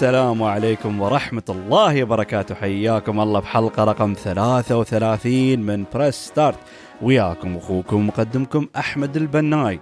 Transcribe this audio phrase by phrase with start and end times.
[0.00, 2.54] السلام عليكم ورحمة الله وبركاته.
[2.54, 6.58] حياكم الله بحلقة رقم 33 من Press Start
[7.02, 9.80] وياكم أخوكم مقدمكم أحمد البناي.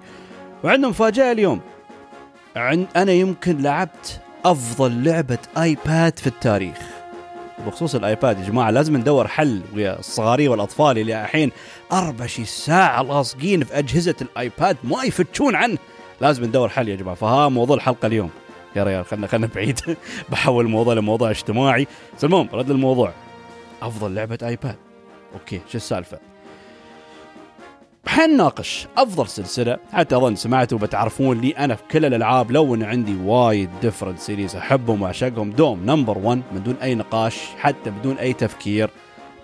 [0.64, 1.60] وعندنا مفاجأة اليوم.
[2.56, 6.78] عن أنا يمكن لعبت أفضل لعبة آيباد في التاريخ.
[7.66, 11.50] بخصوص الآيباد يا جماعة لازم ندور حل ويا الصغاري والأطفال اللي الحين
[11.92, 15.78] 24 ساعة لاصقين في أجهزة الآيباد ما يفتكون عنه.
[16.20, 17.14] لازم ندور حل يا جماعة.
[17.14, 18.30] فها موضوع الحلقة اليوم.
[18.78, 19.80] يا ريال خلنا خلنا بعيد.
[20.30, 21.86] بحول الموضوع لموضوع اجتماعي.
[22.16, 23.12] بس المهم رد الموضوع
[23.82, 24.76] أفضل لعبة ايباد
[25.34, 26.18] okay شو السالفة؟
[28.06, 29.78] حنناقش أفضل سلسلة.
[29.92, 34.56] حتى أظن سمعتوا بتعرفون لي أنا في كل الألعاب لو إن عندي وايد different series
[34.56, 35.50] أحبهم وأعشقهم.
[35.50, 38.90] دوم number 1 من دون أي نقاش حتى بدون أي تفكير.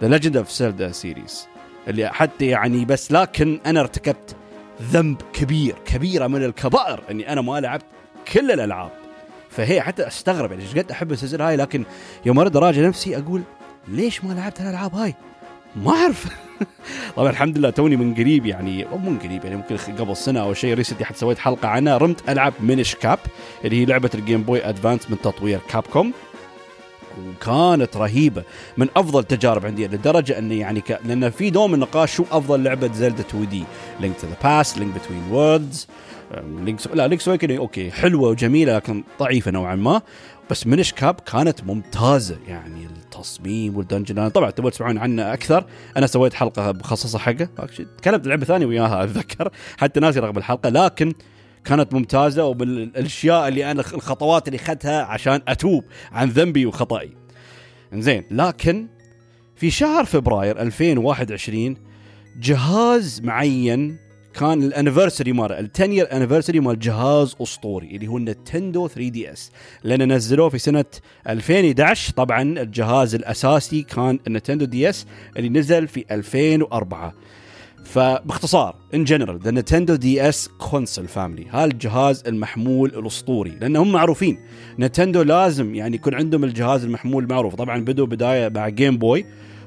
[0.03, 1.49] The Legend of Zelda series
[1.89, 4.37] اللي حتى يعني بس لكن أنا ارتكبت
[4.83, 7.85] ذنب كبير كبيرة من الكبائر إني أنا ما لعبت
[8.33, 9.04] كل الألعاب.
[9.57, 11.85] فهي حتى استغرب يعني إيش قد أحب السلسله هاي؟ لكن
[12.27, 13.43] يوم أرد أراجع نفسي أقول
[13.89, 15.15] ليش ما لعبت الالعاب هاي؟
[15.77, 16.27] ما أعرف.
[17.17, 20.55] طبعا الحمد لله توني من قريب يعني مو من قريب يعني ممكن قبل سنة أو
[20.55, 23.19] شيء recently حتى سويت حلقة عنها رمت العب Minish Cap
[23.65, 26.13] اللي هي لعبة ال Game Boy Advance من تطوير Capcom
[27.29, 28.43] وكانت رهيبة
[28.77, 31.01] من أفضل تجارب عندي لدرجة إني يعني ك...
[31.05, 33.65] لأن في دوم النقاش شو أفضل لعبة Zelda 2D
[34.01, 35.89] Link to the Past Link Between Worlds
[36.33, 40.03] Link's لا Link's okay حلوة وجميلة لكن ضعيفة نوعا ما.
[40.51, 44.29] بس Minish Cap كانت ممتازة يعني التصميم وال dungeon.
[44.29, 45.65] طبعا تبغى تسمعون عنه أكثر.
[45.97, 47.49] أنا سويت حلقة مخصصه حقه.
[47.99, 49.51] تكلمت لعبة ثانية وياها أتذكر.
[49.77, 51.13] حتى ناسي رقم الحلقة لكن
[51.65, 57.11] كانت ممتازة وبالأشياء اللي أنا الخطوات اللي أخذتها عشان أتوب عن ذنبي وخطئي.
[57.95, 58.89] زين لكن
[59.57, 61.77] في شهر فبراير 2021
[62.41, 64.04] جهاز معين
[64.35, 68.89] كان ال anniversary ماله ال 10 year anniversary مال جهاز أسطوري اللي هو ال Nintendo
[68.89, 69.51] 3DS
[69.85, 70.85] لأن نزلوه في سنة
[71.29, 75.07] 2011 طبعا الجهاز الأساسي كان ال Nintendo DS
[75.37, 77.15] اللي نزل في 2004
[77.85, 83.51] فباختصار in general the Nintendo DS console family هذا الجهاز المحمول الأسطوري.
[83.61, 84.39] لأن هم معروفين
[84.79, 89.25] Nintendo لازم يعني يكون عندهم الجهاز المحمول المعروف طبعا بدوا بداية مع Game Boy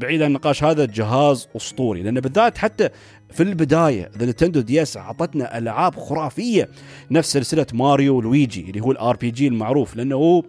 [0.00, 2.02] بعيد عن النقاش هذا جهاز أسطوري.
[2.02, 2.88] لأن بالذات حتى
[3.30, 6.68] في البداية the Nintendo DS أعطتنا ألعاب خرافية
[7.10, 10.42] نفس سلسلة ماريو ولويجي اللي هو ال RPG المعروف لأنه هو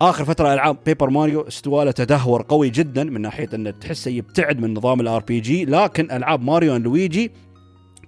[0.00, 4.60] آخر فترة ألعاب Paper Mario استوى له تدهور قوي جدا من ناحية أنه تحسه يبتعد
[4.60, 7.30] من نظام ال RPG لكن ألعاب ماريو لويجي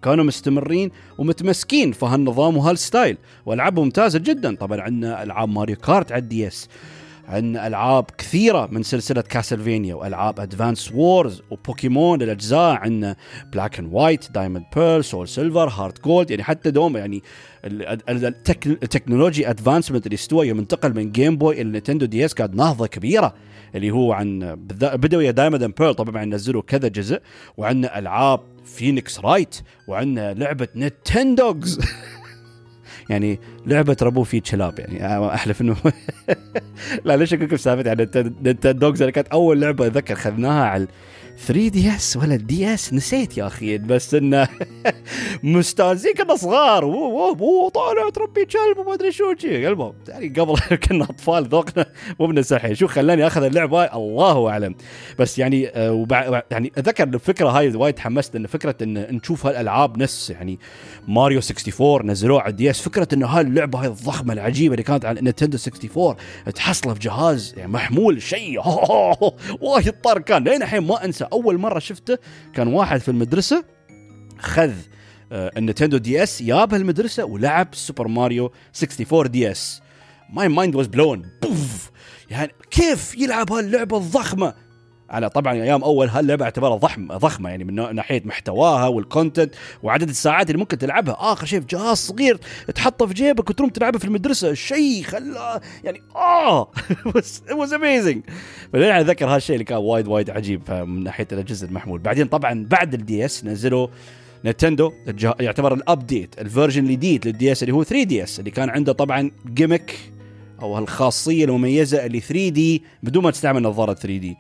[0.03, 4.57] كانوا مستمرين ومتمسكين في هالنظام وهال style وألعابهم ممتازة جدا.
[4.57, 6.69] طبعا عندنا ألعاب Mario Kart على ال DS.
[7.29, 13.17] عندنا ألعاب كثيرة من سلسلة Castlevania وألعاب Advance Wars وبوكيمون الأجزاء عندنا
[13.53, 17.23] Black and White Diamond Pearl SoulSilver HeartGold يعني حتى دوم يعني
[17.65, 22.87] ال technology advancement اللي استوى يوم انتقل من Game Boy إلى Nintendo DS كانت نهضة
[22.87, 23.35] كبيرة
[23.75, 27.21] اللي هو عن بدأوا يا Diamond and Pearl طبعا نزلوا كذا جزء
[27.57, 31.81] وعندنا ألعاب Phoenix Wright وعندنا لعبة Nintendogs
[33.11, 35.77] يعني لعبة تربوا في كلاب يعني أحلف إنه
[37.05, 38.09] لا ليش أقول لكم سالفه يعني
[38.43, 40.87] Nintendogs كانت أول لعبة اتذكر خذناها على
[41.39, 44.49] 3 DS ولا DS؟ نسيت يا أخي بس إنه
[45.43, 46.85] مستانسين كنا صغار.
[47.35, 50.57] مو طالع تربي كلب وما أدري شو المهم يعني قبل
[50.89, 51.87] كنا أطفال ذوقنا
[52.21, 54.75] مو بصحي شو خلاني أخذ اللعبة؟ هاي الله أعلم.
[55.19, 56.43] بس يعني آه وبع...
[56.51, 60.59] يعني اتذكر الفكرة هاي وايد تحمست إن فكرة إن نشوف هالألعاب نفس يعني
[61.09, 62.81] ماريو 64 نزلوه على ال DS.
[62.81, 66.17] فكرة انه هاي اللعبه هاي الضخمة العجيبة اللي كانت على نينتندو 64
[66.55, 68.61] تحصله في جهاز يعني محمول شيء.
[69.61, 70.45] وايد طر كان.
[70.45, 72.19] لين الحين ما أنسى أول مرة شفته
[72.55, 73.65] كان واحد في المدرسة
[74.39, 74.73] خذ
[75.33, 78.53] آه، النتندو DS يابها المدرسة ولعب Super Mario
[78.83, 79.83] 64 DS.
[80.33, 81.91] my mind was blown poof!
[82.31, 84.55] يعني كيف يلعب هاللعبة الضخمة؟
[85.13, 90.09] على طبعا أيام أول هاللعبه اعتبرها ضخم ضخمة يعني من ناحية محتواها وال content وعدد
[90.09, 91.17] الساعات اللي ممكن تلعبها.
[91.21, 92.39] آخر شيء في جهاز صغير
[92.75, 94.55] تحطه في جيبك وتروم تلعبه في المدرسة.
[94.55, 96.63] شيء خلاه يعني آه!
[97.07, 98.23] it was amazing
[98.73, 101.99] فلين اتذكر هالشيء اللي كان وايد وايد عجيب من ناحية الأجهزة المحمول.
[101.99, 103.87] بعدين طبعا بعد ال DS نزلوا
[104.45, 104.93] نتندو
[105.41, 108.93] يعتبر ال update ال version الجديد لل DS اللي هو 3 DS اللي كان عنده
[108.93, 109.95] طبعا gimmick
[110.63, 114.37] أو هالخاصية المميزة اللي 3 D بدون ما تستعمل نظارة 3 D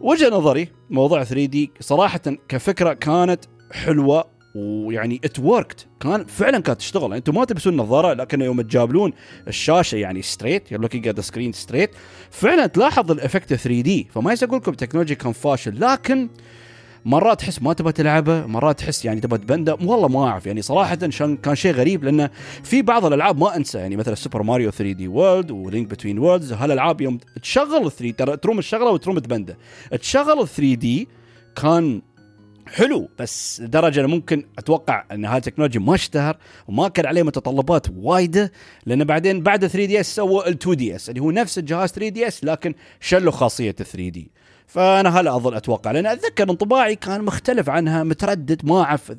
[0.00, 4.24] وجهة نظري موضوع 3 D صراحة كفكرة كانت حلوة
[4.56, 7.02] ويعني it worked كان فعلا كانت تشتغل.
[7.02, 9.12] يعني أنتم ما تلبسون نظارة لكن يوم تجابلون
[9.48, 11.90] الشاشة يعني straight you're looking at screen straight
[12.30, 14.08] فعلا تلاحظ ال effect 3 D.
[14.14, 16.28] فما يصير أقول لكم التكنولوجيا كان فاشل لكن
[17.04, 19.74] مرات تحس ما تبغى تلعبه مرات تحس يعني تبغى تبنده.
[19.74, 20.94] والله ما أعرف يعني صراحة
[21.42, 22.30] كان شيء غريب لأنه
[22.62, 23.78] في بعض الألعاب ما أنسى.
[23.78, 28.10] يعني مثلا Super Mario 3 D World و Link Between Worlds هالألعاب يوم تشغل 3
[28.10, 29.58] D تروم الشغلة وتروم تبنده.
[30.00, 31.08] تشغل 3 D
[31.56, 32.02] كان
[32.66, 36.36] حلو بس أنا ممكن أتوقع إن هذا التكنولوجيا ما اشتهر
[36.68, 38.52] وما كان عليه متطلبات وايدة
[38.86, 42.44] لأن بعدين بعد 3 DS سووا ال 2 DS اللي هو نفس الجهاز 3 DS
[42.44, 44.30] لكن شلوا خاصية 3 D
[44.66, 49.12] فأنا هلا أظل أتوقع؟ لأن أتذكر انطباعي كان مختلف عنها متردد ما أعرف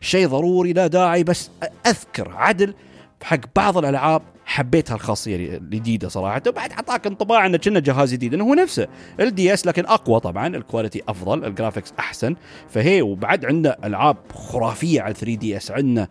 [0.00, 1.50] شيء ضروري لا داعي بس
[1.86, 2.74] أذكر عدل
[3.22, 6.42] حق بعض الألعاب حبيت هالخاصية الجديده صراحة.
[6.48, 8.88] وبعد اعطاك انطباع انه كنا جهاز جديد إنه هو نفسه.
[9.20, 12.36] ال DS لكن أقوى طبعا ال quality أفضل ال graphics أحسن.
[12.68, 16.08] فهي وبعد عندنا ألعاب خرافية على 3 DS عندنا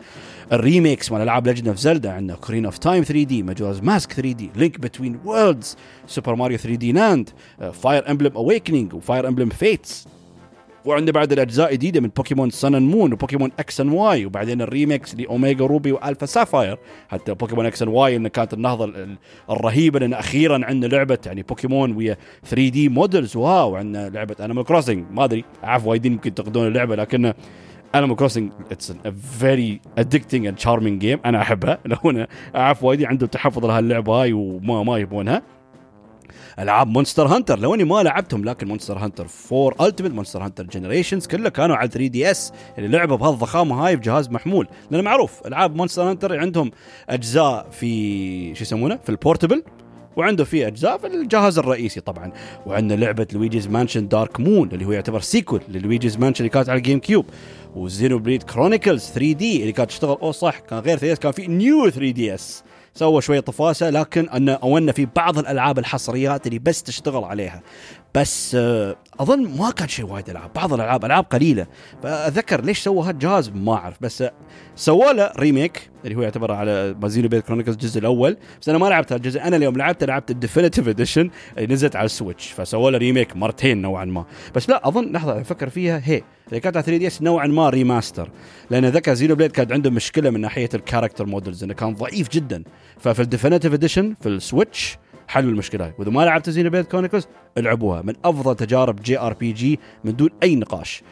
[0.52, 4.12] ال remakes مال ألعاب Legend of Zelda عندنا Ocarina of Time 3 D Majora's Mask
[4.12, 5.76] 3 D Link Between Worlds
[6.06, 7.30] Super Mario 3 D Land
[7.72, 10.06] Fire Emblem Awakening و Fire Emblem Fates
[10.84, 14.62] وعندنا بعد الأجزاء جديده من Pokémon Sun and Moon و Pokémon X and Y وبعدين
[14.62, 16.78] ال remakes ل Omega Ruby و Alpha Sapphire.
[17.08, 18.92] حتى Pokémon X and Y انه كانت النهضة
[19.50, 24.64] الرهيبة لأن أخيرا عندنا لعبة يعني بوكيمون ويا 3 D models wow عندنا لعبة Animal
[24.64, 27.32] Crossing ما أدري أعرف وايدين يمكن ينتقدون اللعبة لكن
[27.94, 28.92] Animal Crossing it's
[29.38, 31.78] very addicting and charming game أنا أحبها.
[32.04, 32.26] لو أنا
[32.56, 35.42] أعرف وايدين عندهم تحفظ لهاللعبة هاي وما ما يبونها.
[36.60, 37.58] ألعاب Monster Hunter.
[37.58, 41.88] لو اني ما لعبتهم لكن Monster Hunter 4 Ultimate Monster Hunter Generations كله كانوا على
[41.88, 42.52] 3 DS.
[42.78, 44.68] اللي لعبه بهالضخامة هاي بجهاز محمول.
[44.90, 46.70] لأن معروف ألعاب Monster Hunter عندهم
[47.08, 49.62] أجزاء في شو يسمونه؟ في ال portable
[50.16, 52.32] وعنده في أجزاء في الجهاز الرئيسي طبعا.
[52.66, 56.68] وعندنا لعبة Luigi's Mansion Dark Moon اللي هو يعتبر sequel ل Luigi's Mansion اللي كانت
[56.68, 57.26] على ال GameCube.
[57.74, 60.18] و Xenoblade Chronicles 3 D اللي كانت تشتغل.
[60.22, 62.64] أو صح كان غير 3 كان في New 3 DS
[62.94, 67.62] سوى شوية طفاسة لكن أن أو في بعض الألعاب الحصريات اللي بس تشتغل عليها.
[68.14, 71.66] بس آه، أظن ما كان شيء وايد ألعاب بعض الألعاب ألعاب قليلة.
[72.02, 74.24] فأتذكر ليش سوى هالجهاز؟ ما أعرف بس
[74.76, 78.36] سوى له remake اللي هو يعتبر على مال Xenoblade Chronicles الجزء الأول.
[78.60, 79.42] بس أنا ما لعبت هالجزء.
[79.42, 83.36] أنا اليوم لعبته لعبت ال Definitive Edition اللي نزلت على ال Switch فسوى له remake
[83.36, 84.24] مرتين نوعا ما.
[84.54, 86.02] بس لا أظن لحظة أفكر فيها.
[86.04, 88.30] هي اللي كانت على 3 DS نوعا ما remaster
[88.70, 92.64] لأن ذكر Xenoblade كان عنده مشكلة من ناحية ال character models إنه كان ضعيف جدا.
[92.98, 94.98] ففي ال Definitive Edition في ال Switch
[95.30, 95.94] حلوا المشكلة هاي.
[95.98, 97.26] وإذا ما لعبت Xenoblade Chronicles
[97.58, 98.02] العبوها.
[98.02, 101.02] من أفضل تجارب JRPG من دون أي نقاش.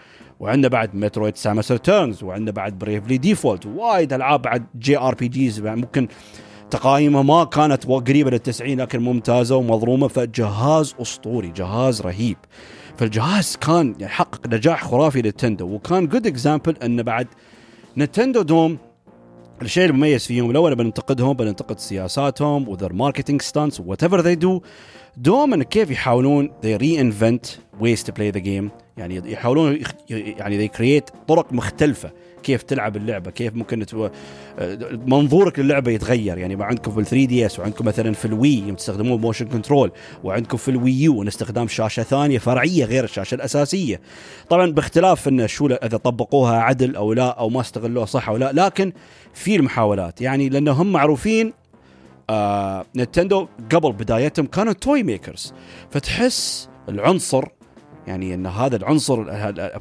[0.40, 5.60] وعندنا بعد Metroid Samus Returns وعندنا بعد Bravely Default وايد ألعاب بعد JRPGs.
[5.60, 6.08] ممكن
[6.70, 10.08] تقييمها ما كانت قريبة للتسعين لكن ممتازة ومظلومة.
[10.08, 12.36] فجهاز أسطوري جهاز رهيب.
[12.96, 17.26] فالجهاز كان يعني حقق نجاح خرافي لنتندو وكان good example انه بعد
[17.96, 18.78] نتندو دوم
[19.62, 24.62] الشيء المميز فيهم الأول بننتقدهم بننتقد سياساتهم و their marketing stance whatever they do
[25.16, 28.70] دوم كيف يحاولون they reinvent ways to play the game.
[28.98, 29.78] يعني يحاولون
[30.10, 32.10] يعني they create طرق مختلفة
[32.42, 34.08] كيف تلعب اللعبة كيف ممكن تو...
[35.06, 36.38] منظورك للعبة يتغير.
[36.38, 39.92] يعني عندكم في ال 3 DS وعندكم مثلا في ال Wii تستخدمون motion control
[40.24, 44.00] وعندكم في ال Wii U استخدام شاشة ثانية فرعية غير الشاشة الأساسية.
[44.50, 48.52] طبعا باختلاف إن شو إذا طبقوها عدل أو لا أو ما استغلوها صح أو لا
[48.52, 48.92] لكن
[49.34, 50.20] في المحاولات.
[50.20, 51.52] يعني لانهم معروفين
[52.30, 55.54] آه نتندو قبل بدايتهم كانوا toy makers
[55.90, 57.44] فتحس العنصر
[58.08, 59.30] يعني إن هذا العنصر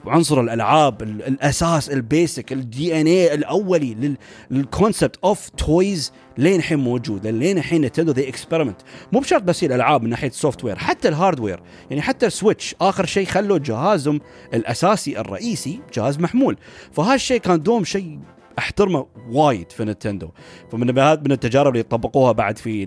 [0.06, 4.18] عنصر الألعاب الأساس ال basic ال DNA الاولي
[4.52, 8.78] لل concept of toys لين الحين موجود لين الحين Nintendo they experiment
[9.12, 11.60] مو بشرط بس الألعاب من ناحية ال software حتى ال hardware
[11.90, 14.22] يعني حتى ال Switch آخر شيء خلوا جهازهم
[14.54, 16.58] الأساسي الرئيسي جهاز محمول.
[16.92, 18.20] فهالشيء كان دوم شيء
[18.58, 20.30] احترمه وايد في Nintendo.
[20.72, 22.86] فمن من التجارب اللي طبقوها بعد في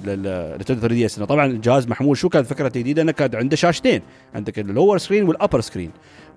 [0.60, 1.18] Nintendo 3DS.
[1.18, 2.16] طبعا الجهاز محمول.
[2.16, 4.02] شو كانت فكرته الجديدة؟ إنه كان عنده شاشتين.
[4.34, 5.90] عندك ال lower screen وال upper screen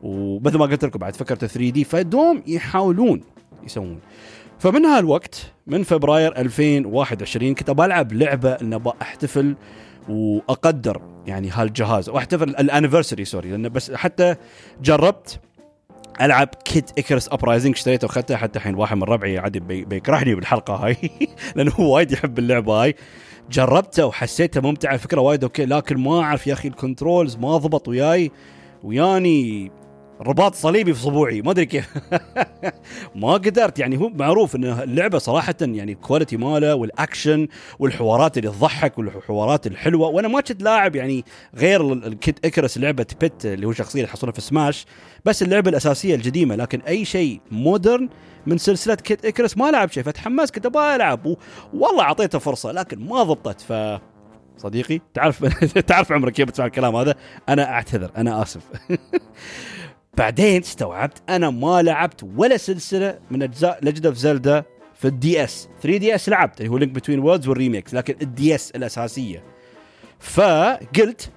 [0.04, 3.22] ومثل ما قلت لكم بعد فكرة 3D فدوم يحاولون
[3.64, 4.00] يسوون.
[4.60, 9.56] فمن هالوقت من فبراير 2021 كنت ابى ألعب لعبة ان ابى أحتفل
[10.10, 12.10] وأقدر يعني هالجهاز.
[12.10, 13.52] واحتفل ال anniversary sorry.
[13.52, 14.36] لأن بس حتى
[14.82, 15.40] جربت
[16.22, 18.36] ألعب Kid Icarus Uprising اشتريته وأخذته.
[18.36, 20.98] حتى الحين واحد من ربعي عادي بيكرهني بالحلقة هاي.
[21.56, 22.96] لأنه هو وايد يحب اللعبة هاي.
[23.52, 24.94] جربته وحسيته ممتع.
[24.94, 28.32] الفكرة وايد okay لكن ما أعرف يا أخي ال controls ما ضبط وياي.
[28.84, 29.72] وياني
[30.24, 31.90] رباط صليبي في صبوعي ما أدري كيف.
[33.16, 37.48] ما قدرت يعني هو معروف إن اللعبة صراحة يعني ال quality ماله والاكشن
[37.80, 40.08] والحوارات اللي تضحك والحوارات الحلوة.
[40.08, 41.26] وأنا ما كنت لاعب يعني
[41.56, 44.86] غير ال Kid Icarus لعبت Pit اللي هو شخصية اللي حصلها في سماش
[45.26, 46.56] بس اللعبة الأساسية القديمة.
[46.56, 48.10] لكن أي شيء modern
[48.46, 51.36] من سلسلة Kid Icarus ما لعب شيء فتحمست كنت أبغى ألعب.
[51.74, 53.62] والله أعطيته فرصة لكن ما ضبطت.
[53.62, 53.74] ف
[54.58, 55.46] صديقي تعرف
[55.90, 57.16] تعرف عمرك كيف تسمع الكلام هذا؟
[57.50, 58.62] أنا أعتذر أنا آسف.
[60.18, 64.64] بعدين استوعبت أنا ما لعبت ولا سلسلة من أجزاء Legend of Zelda
[64.96, 65.70] في ال DS.
[65.82, 69.44] 3DS لعبت اللي هو Link Between Worlds وال remakes لكن ال DS الأساسية.
[70.20, 71.32] فقلت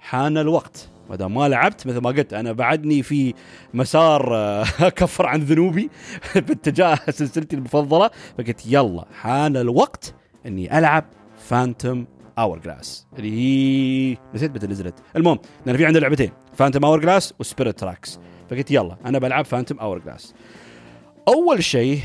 [0.00, 0.88] حان الوقت.
[1.10, 3.34] ما دام ما لعبت مثل ما قلت أنا بعدني في
[3.74, 4.64] مسار آه،
[4.98, 5.90] كفر عن ذنوبي
[6.34, 10.14] باتجاه سلسلتي المفضلة فقلت يلا حان الوقت
[10.46, 11.04] إني ألعب
[11.48, 12.06] Phantom
[12.38, 16.30] Hourglass اللي هي نسيت متى نزلت المهم لأن في عندنا لعبتين.
[16.54, 20.34] Phantom Hourglass و Spirit Tracks فقلت يلا أنا بلعب Phantom Hourglass
[21.28, 22.00] أول شيء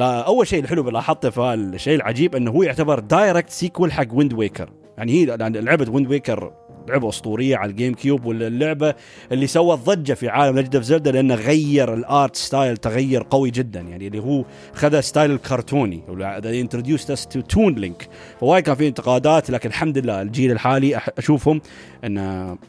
[0.00, 4.70] أول شيء الحلو لاحظته في الشيء العجيب إنه هو يعتبر direct sequel حق Wind Waker
[4.98, 6.52] يعني هي لعبة Wind Waker
[6.88, 8.94] لعبه أسطورية على ال GameCube واللعبة
[9.32, 13.50] اللي سوت ضجة في عالم Legend of Zelda لأنه غير ال art style تغير قوي
[13.50, 13.80] جدا.
[13.80, 16.02] يعني اللي هو خذ style الكرتوني
[16.44, 18.08] introduce us to Toon Link
[18.40, 21.60] فوايد كان في انتقادات لكن الحمد لله الجيل الحالي أشوفهم
[22.04, 22.18] أن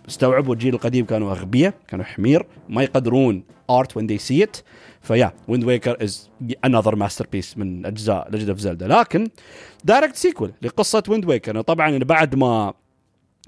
[0.10, 4.58] استوعبوا الجيل القديم كانوا أغبياء كانوا حمير ما يقدرون art when they see it
[5.02, 6.30] فيا Wind Waker is
[6.66, 9.28] another masterpiece من أجزاء Legend of Zelda لكن
[9.84, 12.74] direct sequel لقصة Wind Waker طبعا بعد ما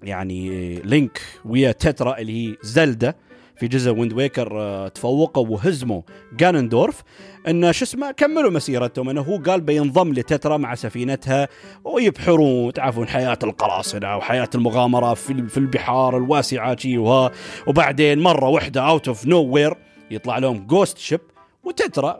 [0.04, 3.14] يعني Link ويا Tetra اللي هي Zelda
[3.60, 6.01] في جزء Wind Waker آه، تفوقوا وهزموا
[6.34, 7.04] Ganondorf
[7.48, 9.10] إن شو اسمه كملوا مسيرتهم.
[9.10, 11.48] إنه هو قال بينضم ل Tetra مع سفينتها
[11.84, 17.32] ويبحرون تعرفون حياة القراصنة وحياة المغامرة في في البحار الواسعة شي وها.
[17.68, 19.74] وبعدين مرة واحدة out of nowhere
[20.12, 21.22] يطلع لهم ghost ship
[21.64, 22.20] و Tetra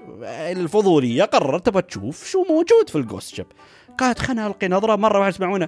[0.51, 3.46] الفضولية قررت تبغى تشوف شو موجود في ال ghost ship
[3.98, 5.67] قالت خلنا القي نظرة مرة واحدة يسمعونه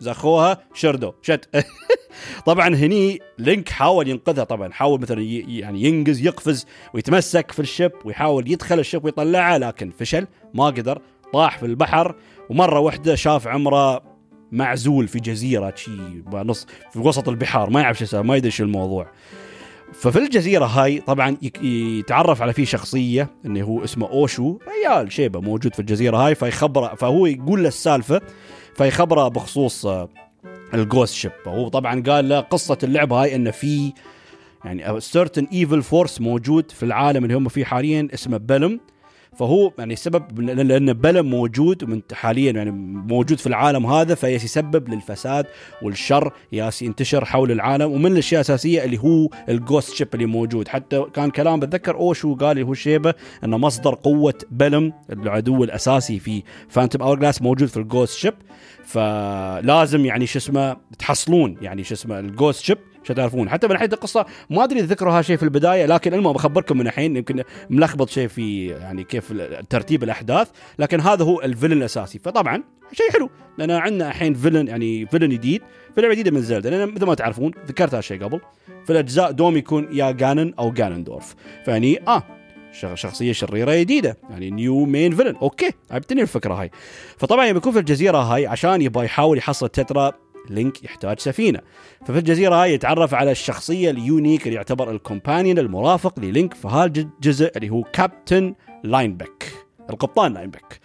[0.00, 1.48] زخوها شردو شت.
[2.46, 7.92] طبعا هني Link حاول ينقذها طبعا حاول مثلا يعني ينقز يقفز ويتمسك في ال ship
[8.04, 11.02] ويحاول يدخل ال ship ويطلعه لكن فشل ما قدر
[11.32, 12.14] طاح في البحر
[12.50, 14.02] ومرة واحدة شاف عمره
[14.52, 15.90] معزول في جزيرة شي
[16.32, 19.06] نص في وسط البحار ما يعرف شو ما يدري شو الموضوع.
[19.92, 25.74] ففي الجزيرة هاي طبعا يتعرف على فيه شخصية انه هو اسمه Oshus ريال شيبة موجود
[25.74, 28.20] في الجزيرة هاي فيخبره فهو يقول له السالفة
[28.78, 30.08] فيخبره بخصوص آه،
[30.74, 31.32] ال ghost ship.
[31.46, 33.92] وهو طبعا قال له قصة اللعبه هاي إنه في
[34.64, 38.80] يعني certain evil force موجود في العالم اللي هم فيه حاليا اسمه Bellum
[39.38, 45.46] فهو يعني سبب لأن Bellum موجود من حاليا يعني موجود في العالم هذا فيسبب للفساد
[45.82, 50.68] والشر ياس ينتشر حول العالم ومن الأشياء الأساسية اللي هو ال ghost ship اللي موجود.
[50.68, 53.14] حتى كان كلام بتذكر Oshus قال هو شيبة
[53.44, 58.34] إنه مصدر قوة Bellum العدو الأساسي في Phantom Hourglass موجود في ال ghost ship
[58.84, 63.72] فلازم يعني شو اسمه تحصلون يعني شو اسمه ال ghost ship عشان تعرفون حتى من
[63.72, 68.08] ناحية القصة ما أدري ذكروا هالشيء في البداية لكن المهم بخبركم من الحين يمكن ملخبط
[68.08, 69.32] شيء في يعني كيف
[69.70, 70.48] ترتيب الأحداث
[70.78, 72.18] لكن هذا هو ال villain الأساسي.
[72.18, 72.62] فطبعا
[72.92, 75.62] شيء حلو لأن عندنا الحين villain يعني villain جديد
[75.94, 78.40] في لعبه جديده من Zelda لأن مثل ما تعرفون ذكرت هالشيء قبل
[78.84, 81.34] في الأجزاء دوم يكون يا Ganon أو Ganondorf
[81.64, 82.22] فيعني آه
[82.94, 86.70] شخصية شريرة جديدة يعني new main villain okay عجبتني الفكرة هاي.
[87.16, 90.12] فطبعا بيكون في الجزيرة هاي عشان يبغى يحاول يحصل Tetra
[90.50, 91.60] Link يحتاج سفينة.
[92.06, 96.54] ففي الجزيرة هاي يتعرف على الشخصية ال unique اللي يعتبر ال companion المرافق ل Link
[96.54, 99.52] في هالجزء اللي هو Captain Linebeck
[99.90, 100.80] القبطان Linebeck.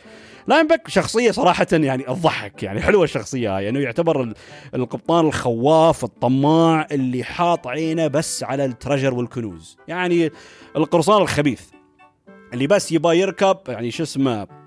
[0.48, 4.34] Linebeck شخصية صراحة يعني تضحك يعني حلوة الشخصية هاي يعني يعتبر
[4.76, 9.78] القبطان الخواف الطماع اللي حاط عينه بس على ال treasure والكنوز.
[9.88, 10.32] يعني
[10.76, 11.62] القرصان الخبيث
[12.54, 14.63] اللي بس يبغى يركب يعني شو اسمه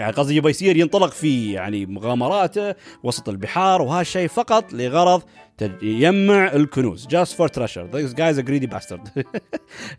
[0.00, 5.22] يعني قصدي يبغى يصير ينطلق في يعني مغامراته وسط البحار وهالشيء فقط لغرض
[5.82, 7.06] يجمع الكنوز.
[7.06, 9.08] just for treasure this guy's a greedy bastard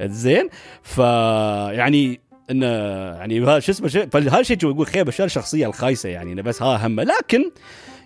[0.01, 0.50] زين؟
[0.81, 6.62] ف يعني انه يعني شو اسمه فهالشيء يقول خيب الشر الشخصية الخايسة يعني إنه بس
[6.62, 7.51] ها همه لكن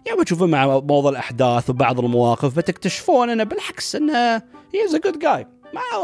[0.05, 4.35] يعني بتشوفون مع موضوع الأحداث وبعض المواقف بتكتشفون إنه بالعكس إنه
[4.73, 5.47] he is a good guy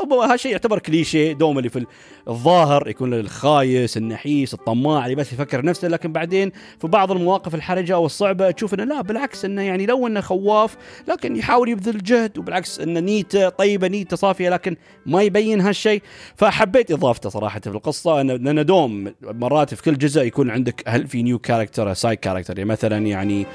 [0.10, 1.86] ما هالشيء يعتبر كليشيه دوم اللي في
[2.28, 7.94] الظاهر يكون الخايس النحيس الطماع اللي بس يفكر نفسه لكن بعدين في بعض المواقف الحرجة
[7.94, 12.38] أو الصعبة تشوف إنه لا بالعكس إنه يعني لو إنه خواف لكن يحاول يبذل جهد
[12.38, 14.76] وبالعكس إنه نيته طيبة نيته صافية لكن
[15.06, 16.02] ما يبين هالشيء
[16.36, 21.24] فحبيت إضافته صراحة في القصة لأن دوم مرات في كل جزء يكون عندك هل في
[21.24, 23.46] new character side character يعني مثلا يعني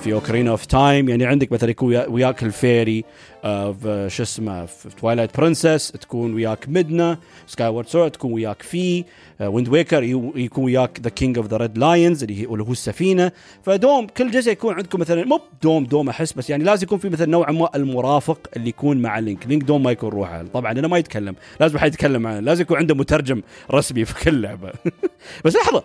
[0.00, 3.04] في Ocarina of Time يعني عندك مثلا يكون وياك ال fairy
[3.44, 9.04] آه، في شو اسمه في Twilight Princess تكون وياك Midna Skyward Sword تكون وياك في
[9.40, 10.02] Wind Waker
[10.36, 13.32] يكون وياك the King of the Red Lions اللي هو السفينة.
[13.62, 17.08] فدوم كل جزء يكون عندكم مثلا مو دوم دوم أحس بس يعني لازم يكون في
[17.08, 20.42] مثلا نوعا ما المرافق اللي يكون مع Link Link دوم ما يكون روحه.
[20.42, 21.34] طبعا أنا ما يتكلم.
[21.60, 22.40] لازم حد يتكلم معه.
[22.40, 24.72] لازم يكون عنده مترجم رسمي في كل لعبة.
[25.44, 25.84] بس لحظة.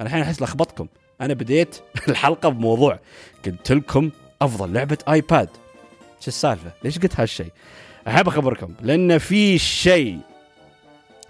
[0.00, 0.86] أنا الحين أحس لخبطكم.
[1.20, 1.76] أنا بديت
[2.08, 2.98] الحلقة بموضوع.
[3.46, 4.10] قلت لكم
[4.42, 5.48] أفضل لعبة iPad.
[6.20, 7.52] شو السالفة؟ ليش قلت هالشيء؟
[8.08, 10.18] أحب أخبركم لأن في شيء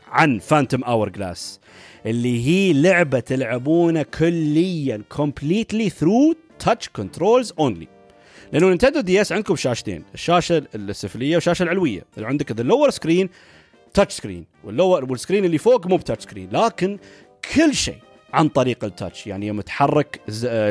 [0.08, 1.60] عن Phantom Hourglass
[2.06, 7.88] اللي هي لعبة تلعبونه كليا completely through touch controls only
[8.52, 12.04] لأنه Nintendo DS عندكم شاشتين الشاشة السفلية والشاشة العلوية.
[12.16, 13.28] اللي عندك ال lower screen
[13.94, 16.98] touch screen وال lower وال screen اللي فوق مو ب touch screen لكن
[17.54, 17.98] كل شيء
[18.32, 19.26] عن طريق ال touch.
[19.26, 20.20] يعني يوم تحرك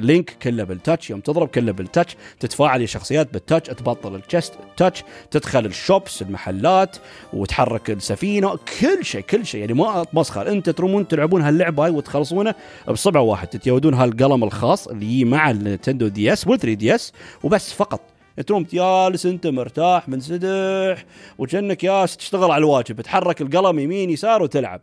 [0.04, 4.22] Link كله بال touch يوم تضرب كله بال touch تتفاعل الشخصيات بال touch تبطل ال
[4.22, 6.98] chest touch تدخل ال shops المحلات
[7.34, 9.62] وتحرك السفينة كل شيء كل شيء.
[9.62, 10.52] يعني ما مسخر.
[10.52, 12.56] انت ترومون تلعبون هاللعبة هاي وتخلصونه
[12.88, 17.14] بصبع واحد تتيودون هالقلم الخاص اللي يجي مع ال Nintendo DS وال 3DS
[17.44, 18.02] وبس فقط.
[18.48, 21.06] تروم جالس انت مرتاح منسدح
[21.38, 23.02] وكانك ياس تشتغل على الواجب.
[23.02, 24.82] تحرك القلم يمين يسار وتلعب.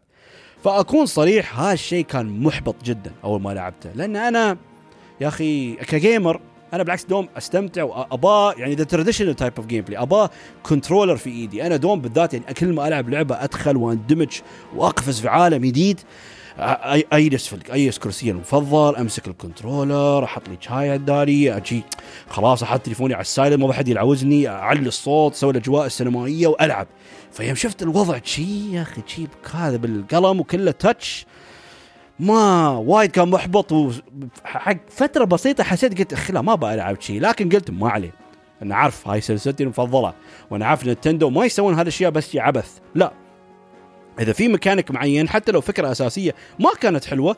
[0.64, 3.90] فأكون صريح هالشيء كان محبط جدا أول ما لعبته.
[3.94, 4.56] لأن أنا
[5.20, 6.40] يا أخي ك gamer
[6.72, 10.30] أنا بالعكس دوم أستمتع واباه يعني the traditional type of gameplay اباه
[10.62, 11.66] controller في إيدي.
[11.66, 14.40] أنا دوم بالذات يعني كل ما ألعب لعبة أدخل وأندمج
[14.76, 16.00] وأقفز في عالم جديد.
[16.58, 21.82] اجلس في اجلس كرسي المفضل أمسك ال controller أحط لي شاي عدالي أجي
[22.28, 26.86] خلاص أحط تليفوني على ال silent ما حد يعوزني أعلي الصوت أسوي الأجواء السينمائية وألعب.
[27.36, 31.26] فيوم شفت الوضع شي يا أخي شي هذا بالقلم وكله touch
[32.20, 37.18] ما وايد كان محبط وحق فترة بسيطة حسيت قلت أخي لا ما بلعب شي.
[37.18, 38.12] لكن قلت ما عليه.
[38.62, 40.14] أنا عارف هاي سلسلتي المفضلة.
[40.50, 42.78] وأنا عارف Nintendo ما يسوون هالأشياء بس عبث.
[42.94, 43.12] لا.
[44.20, 47.36] إذا في ميكانيك معين حتى لو فكرة أساسية ما كانت حلوة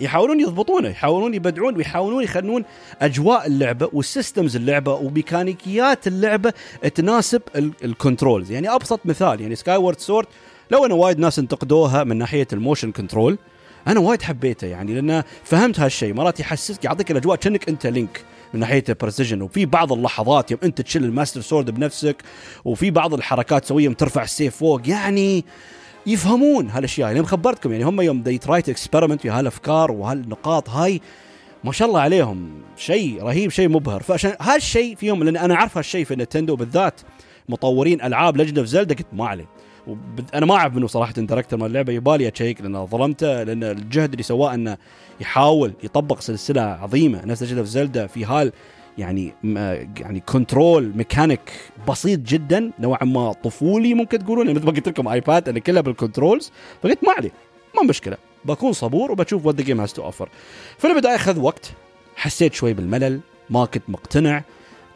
[0.00, 2.64] يحاولون يضبطونه يحاولون يبدعون ويحاولون يخلون
[3.00, 6.52] أجواء اللعبة وال systems اللعبة وميكانيكيات اللعبة
[6.94, 7.42] تناسب
[7.84, 10.26] ال controls يعني أبسط مثال يعني Skyward Sword
[10.70, 13.38] لو أنا وايد ناس انتقدوها من ناحية ال motion control
[13.86, 18.60] أنا وايد حبيته يعني لأن فهمت هالشيء مرات يحسسك يعطيك الأجواء كأنك أنت Link من
[18.60, 22.16] ناحية ال precision وفي بعض اللحظات يوم أنت تشيل ال Master Sword بنفسك
[22.64, 24.88] وفي بعض الحركات تسويها ترفع السيف فوق.
[24.88, 25.44] يعني
[26.06, 27.08] يفهمون هالأشياء.
[27.08, 31.00] يعني خبرتكم يعني هم يوم they try experiment في هالأفكار وهالنقاط هاي
[31.64, 32.50] ما شاء الله عليهم.
[32.76, 34.02] شيء رهيب شيء مبهر.
[34.02, 37.00] فعشان هالشيء فيهم لأن أنا أعرف هالشيء في Nintendo بالذات.
[37.48, 39.48] مطورين ألعاب Legend of Zelda قلت ما عليه.
[40.34, 44.22] أنا ما أعرف منه صراحة director مال اللعبة يبالي اشيك لأنه ظلمته لأن الجهد اللي
[44.22, 44.76] سواه أنه
[45.20, 47.24] يحاول يطبق سلسلة عظيمة.
[47.24, 48.52] نفس Legend of Zelda في هال
[48.98, 49.34] يعني
[50.00, 51.52] يعني control mechanic
[51.88, 55.96] بسيط جدا نوعا ما طفولي ممكن تقولون مثل ما قلت لكم iPad أنا كلها بال
[55.96, 57.32] controls فقلت ما عليه
[57.76, 58.16] ما مشكلة.
[58.44, 60.28] بكون صبور وبشوف what the game has to offer
[60.78, 61.70] في البداية أخذ وقت
[62.16, 64.42] حسيت شوي بالملل ما كنت مقتنع.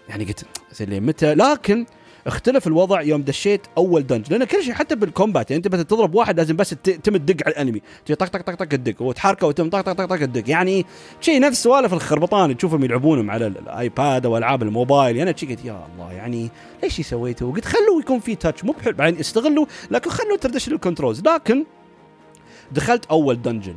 [0.09, 1.87] يعني قلت زين متى؟ لكن
[2.27, 5.85] اختلف الوضع يوم دشيت أول dungeon لأن كل شيء حتى بال combat يعني أنت بس
[5.85, 7.83] تضرب واحد لازم بس تم تدق على ال enemy.
[8.07, 10.87] طق طق طق طق تدق وتحركه وتم طق طق طق طق تدق يعني
[11.21, 15.17] شيء نفس سوالف الخربطان تشوفهم يلعبونهم على ال iPad أو ألعاب الموبايل.
[15.17, 16.49] يعني شي قلت يا الله يعني
[16.83, 21.23] ليش سويتوا؟ قلت خلوا يكون في touch مو بحلو بعدين استغلوا لكن خلوا traditional controls
[21.23, 21.65] لكن
[22.73, 23.75] دخلت أول dungeon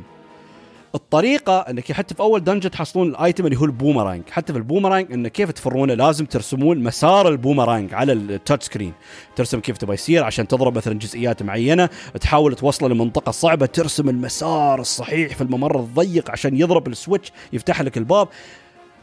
[0.94, 5.12] الطريقة إنك حتى في أول dungeon تحصلون ال item اللي هو البومرانج حتى في البومرانج
[5.12, 8.92] إنه كيف تفرونه لازم ترسمون مسار البومرانج على ال touch screen
[9.36, 11.88] ترسم كيف تبغى يصير عشان تضرب مثلا جزئيات معينة
[12.20, 17.82] تحاول توصله لمنطقة صعبة ترسم المسار الصحيح في الممر الضيق عشان يضرب ال switch يفتح
[17.82, 18.28] لك الباب.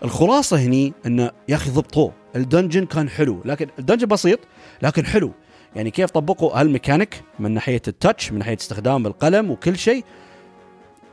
[0.03, 2.11] الخلاصة هني إنه يا أخي ضبطوه.
[2.35, 4.39] ال dungeon كان حلو لكن ال dungeon بسيط
[4.81, 5.31] لكن حلو.
[5.75, 10.03] يعني كيف طبقوا هالميكانيك من ناحية ال touch من ناحية استخدام القلم وكل شيء.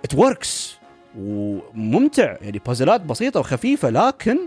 [0.05, 0.79] it works
[1.19, 2.37] وممتع.
[2.41, 4.39] يعني puzzleات بسيطة وخفيفة لكن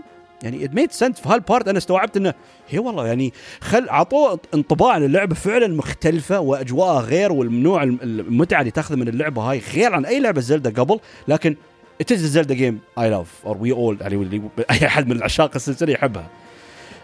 [0.42, 2.34] يعني it made sense في هال part أنا استوعبت إنه
[2.68, 8.70] هي والله يعني خل أعطوه انطباع عن اللعبة فعلا مختلفة وأجواءها غير والنوع المتعة اللي
[8.70, 11.00] تاخذه من اللعبة هاي غير عن أي لعبة Zelda قبل.
[11.28, 11.56] لكن
[12.00, 14.16] it is Zelda game I love or we all يعني
[14.70, 16.26] أي أحد من العشاق السلسلة يحبها.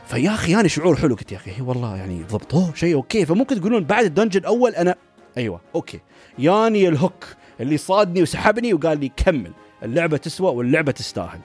[0.06, 1.14] فيا أخي يعني شعور حلو.
[1.14, 3.27] قلت يا أخي هي والله يعني ضبطوه شيء okay.
[3.26, 4.94] فممكن تقولون بعد ال dungeon الأول أنا
[5.37, 6.01] أيوه okay.
[6.38, 7.24] ياني ال hook.
[7.61, 11.40] اللي صادني وسحبني وقال لي كمل اللعبة تسوى واللعبة تستاهل.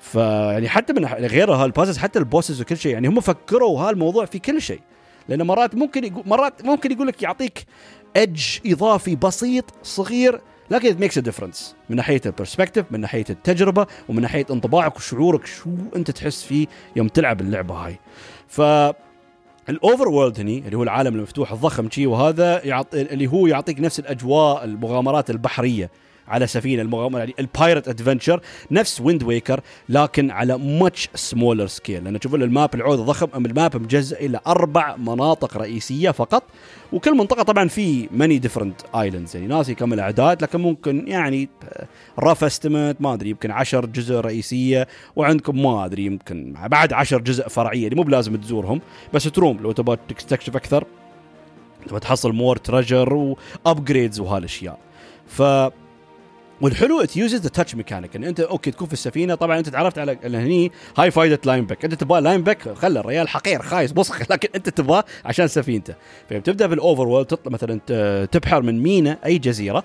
[0.00, 4.24] فيعني حتى من غير هال puzzles حتى ال bosses وكل شيء يعني هم فكروا هالموضوع
[4.24, 4.80] في كل شيء.
[5.28, 7.66] لأن مرات ممكن يقول مرات ممكن يقول لك يعطيك
[8.16, 10.40] edge إضافي بسيط صغير
[10.70, 11.60] لكن makes a difference.
[11.90, 16.66] من ناحية ال perspective من ناحية التجربة ومن ناحية انطباعك وشعورك شو أنت تحس فيه
[16.96, 17.98] يوم تلعب اللعبة هاي.
[18.48, 18.60] ف
[19.68, 23.98] ال overworld هني اللي هو العالم المفتوح الضخم شي وهذا يعطي اللي هو يعطيك نفس
[23.98, 25.90] الأجواء المغامرات البحرية.
[26.28, 27.18] على سفينة المغامرة.
[27.18, 28.40] يعني ال pirate adventure
[28.70, 33.46] نفس Wind Waker لكن على much smaller scale لأن تشوفون ال map العود ضخم أم
[33.46, 36.42] ال map مجزء إلى أربع مناطق رئيسية فقط.
[36.92, 41.48] وكل منطقة طبعا في many different islands يعني ناسي كم الأعداد لكن ممكن يعني
[42.18, 44.88] rough estimate ما أدري يمكن 10 جزر رئيسية.
[45.16, 47.82] وعندكم ما أدري يمكن بعد 10 جزر فرعية.
[47.82, 48.80] يعني مو بلازم تزورهم.
[49.14, 50.84] بس تروم لو تبغى تستكشف أكثر
[51.86, 54.78] تبغى تحصل more treasure و upgrades وهالأشياء.
[55.26, 55.42] ف
[56.60, 59.98] والحلو it uses the touch mechanic ان أنت okay تكون في السفينة طبعا أنت تعرفت
[59.98, 64.20] على هني هاي فايده Linebeck أنت تبغى Linebeck خلى الريال حقير خايس بصخ.
[64.32, 65.94] لكن أنت تبغاه عشان سفينته.
[66.30, 67.80] فبتبدأ بال overworld تطلع مثلا
[68.26, 69.84] تبحر من مينا أي جزيرة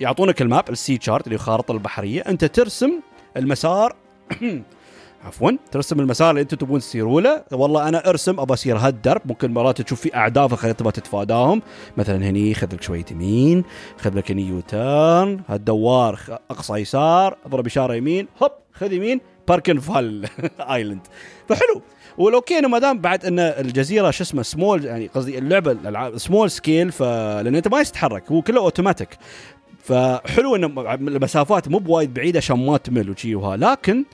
[0.00, 2.20] يعطونك ال map ال sea chart اللي خارطة البحرية.
[2.20, 2.92] أنت ترسم
[3.36, 3.96] المسار
[5.24, 5.50] عفوا.
[5.72, 7.44] ترسم المسار اللي أنتم تبون تسيروا له.
[7.52, 9.20] والله أنا أرسم ابى أسير هالدرب.
[9.24, 11.62] ممكن مرات تشوف في أعداء في الخريطة تبغى تتفاداهم.
[11.96, 13.64] مثلا هني خذ لك شوية يمين.
[13.98, 17.36] خذ لك هني U-turn هالدوار أقصى يسار.
[17.46, 18.28] أضرب إشارة يمين.
[18.42, 19.20] هوب خذ يمين.
[19.48, 20.28] parking في ال
[20.60, 21.06] island.
[21.48, 21.82] فحلو.
[22.18, 26.18] وال okay انه ما دام بعد إن الجزيرة شو اسمه سمول يعني قصدي اللعبة الالعاب
[26.18, 29.08] small scale فلان أنت ما يتحرك هو كله اوتوماتيك
[29.84, 33.56] فحلو إنه المسافات مو بوايد بعيدة عشان ما تمل وشي وها.
[33.56, 34.04] لكن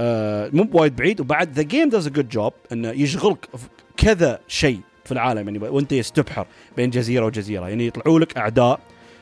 [0.00, 3.48] آه مو بوايد بعيد وبعد the game does a good job إنه يشغلك
[3.96, 7.68] كذا شيء في العالم يعني وأنت تبحر بين جزيرة وجزيرة.
[7.68, 8.80] يعني يطلعوا لك أعداء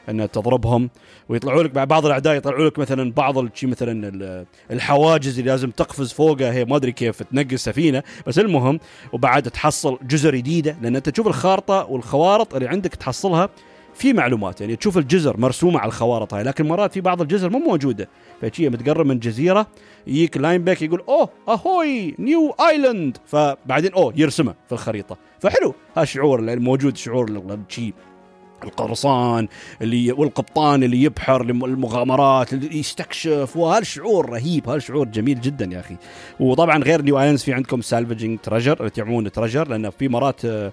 [0.09, 0.91] إن تضربهم
[1.29, 6.53] ويطلعوا لك بعض الأعداء يطلعوا لك مثلا بعض الشيء مثلا الحواجز اللي لازم تقفز فوقها
[6.53, 8.81] هي ما أدري كيف تنقل سفينه بس المهم
[9.13, 13.49] وبعد تحصل جزر جديدة لأن أنت تشوف الخارطة والخوارط اللي عندك تحصلها
[14.03, 17.59] في معلومات يعني تشوف الجزر مرسومة على الخوارط هاي لكن مرات في بعض الجزر مو
[17.59, 18.09] موجودة.
[18.41, 19.67] فشي متقرب من جزيره
[20.07, 23.17] يجيك Linebeck يقول أوه أهوي new island.
[23.27, 25.17] فبعدين أوه يرسمه في الخريطة.
[25.41, 27.93] فحلو هالشعور الموجود شعور شي
[28.65, 29.49] القرصان
[29.83, 35.97] اللي والقبطان اللي يبحر المغامرات اللي يستكشف وهالشعور رهيب هالشعور جميل جدا يا أخي.
[36.41, 40.73] وطبعا غير new islands في عندكم salvaging treasure اللي تعملون treasure لأن في مرات آه،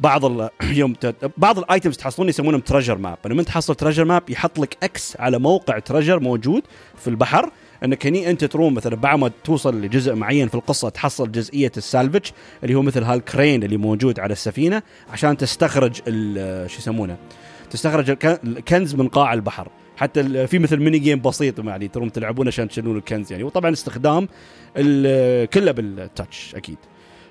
[0.00, 0.50] بعض ال...
[0.80, 1.30] يوم ت...
[1.36, 5.38] بعض ال items تحصلون يسمونهم treasure map لما تحصل treasure map يحط لك X على
[5.38, 6.62] موقع treasure موجود
[6.96, 7.50] في البحر.
[7.84, 11.82] إنك هني أنت تروم مثلا بعد ما توصل لجزء معين في القصة تحصل جزئية ال
[11.82, 12.26] salvage
[12.62, 14.82] اللي هو مثل هال crane اللي موجود على السفينة
[15.12, 15.94] عشان تستخرج
[16.66, 17.16] شو يسمونه؟
[17.70, 18.10] تستخرج
[18.44, 19.68] الكنز من قاع البحر.
[19.96, 23.44] حتى في مثل mini game بسيط يعني تروم تلعبون عشان تشيلون الكنز يعني.
[23.44, 24.28] وطبعا استخدام
[25.46, 26.78] كله بال touch أكيد.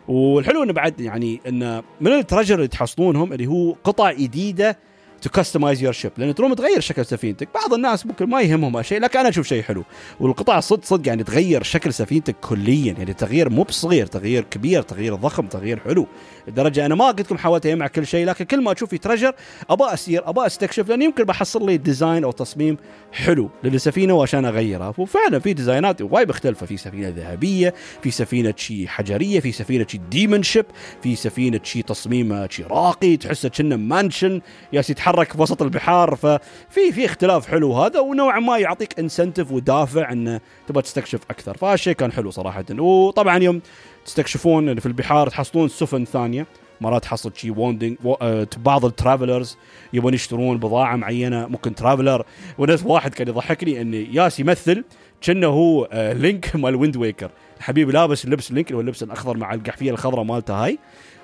[0.08, 4.78] والحلو إنه بعد يعني إنه من ال treasure اللي تحصلونهم اللي هو قطع جديده
[5.21, 7.49] to customize your ship لأن تروم تغير شكل سفينتك.
[7.56, 9.84] بعض الناس ممكن ما يهمهم هالشيء لكن أنا أشوف شيء حلو.
[10.19, 12.93] والقطع صدق صدق يعني تغير شكل سفينتك كليا.
[12.97, 16.08] يعني تغيير مو بصغير تغيير كبير تغيير ضخم تغيير حلو.
[16.47, 19.34] لدرجة أنا ما قلت لكم حاولت أجمع كل شيء لكن كل ما أشوف في treasure
[19.69, 22.77] ابى أسير ابى أستكشف لأن يمكن بحصل لي design أو تصميم
[23.12, 24.93] حلو للسفينة وعشان أغيرها.
[24.97, 26.65] وفعلا في design ات وايد مختلفة.
[26.65, 30.65] في سفينة ذهبية في سفينة شي حجرية في سفينة شي demon ship
[31.03, 34.41] في سفينة شي تصميم شي راقي تحسه كأنه mansion
[34.73, 40.12] ياس يتحرك في وسط البحار ففي في اختلاف حلو هذا ونوعا ما يعطيك incentive ودافع
[40.12, 41.58] انه تبغى تستكشف أكثر.
[41.58, 42.65] فهالشيء كان حلو صراحة.
[42.72, 43.62] وطبعا يوم
[44.06, 46.48] تستكشفون في البحار تحصلون سفن ثانية.
[46.82, 49.58] مرات تحصل شي wandering آه، بعض ال travelers
[49.93, 52.26] يبون يشترون بضاعة معينة ممكن traveler.
[52.58, 54.84] وناس واحد كان يضحكني إن ياس يمثل
[55.22, 59.54] كأنه هو لينك مال Wind Waker الحبيب لابس لبس لينك اللي هو اللبس الأخضر مع
[59.54, 60.80] القحفية الخضراء مالته هاي.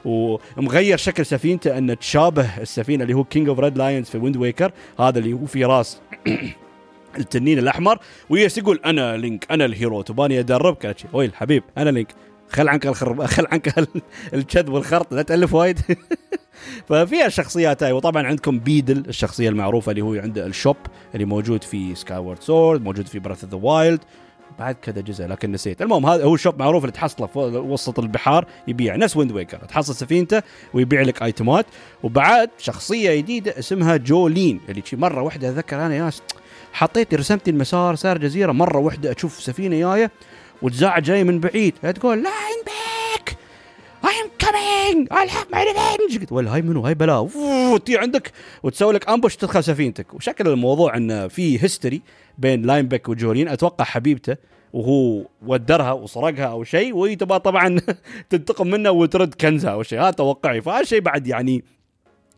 [0.06, 4.72] ومغير شكل سفينته أن تشابه السفينة اللي هو King of Red Lions في Wind Waker
[5.00, 6.02] هذا اللي هو في راس
[7.20, 8.00] التنين الأحمر.
[8.30, 10.02] ويس يقول أنا لينك أنا ال hero.
[10.02, 12.16] تباني ادربك ويل حبيب أنا لينك.
[12.50, 13.88] خل عنك الخرب خل عنك
[14.34, 15.80] الكذب والخرط لا تألف وايد.
[16.90, 17.92] ففيها الشخصيات هاي.
[17.92, 20.78] وطبعا عندكم Beedle الشخصية المعروفة اللي هو عنده ال shop
[21.14, 24.00] اللي موجود في Skyward Sword موجود في Breath of the Wild
[24.60, 25.82] بعد كذا جزء لكن نسيت.
[25.82, 28.96] المهم هذا هو shop معروف اللي تحصله في وسط البحار يبيع.
[28.96, 30.42] نفس Wind Waker تحصل سفينته
[30.74, 31.66] ويبيع لك item ات
[32.04, 36.22] وبعد شخصية جديدة اسمها جولين اللي شي مرة واحدة أتذكر أنا ياس
[36.74, 40.12] حطيت رسمت المسار صار جزيرة مرة واحدة أشوف سفينة جاية
[40.62, 41.74] وتزعج جاي من بعيد.
[41.74, 42.93] تقول Linebeck
[44.06, 47.30] I am coming I have my revenge قلت ولا هاي منو؟ هاي بلا.
[47.74, 48.32] وتيي عندك
[48.64, 50.14] وتسوي لك ambush تدخل سفينتك.
[50.14, 52.02] وشكل الموضوع انه في history
[52.38, 54.38] بين Linebeck وجولين أتوقع حبيبته
[54.74, 57.82] وهو ودرها وسرقها أو شيء وهي تبغى طبعا
[58.30, 60.02] تنتقم منه وترد كنزها أو شيء.
[60.02, 60.62] هذا توقعي.
[60.62, 61.64] فهذا شيء بعد يعني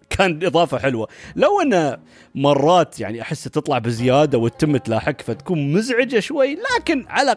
[0.10, 1.08] كان إضافة حلوة.
[1.36, 1.98] لو انه
[2.36, 7.36] مرات يعني أحس تطلع بزيادة وتتم تلاحق فتكون مزعجة شوي لكن على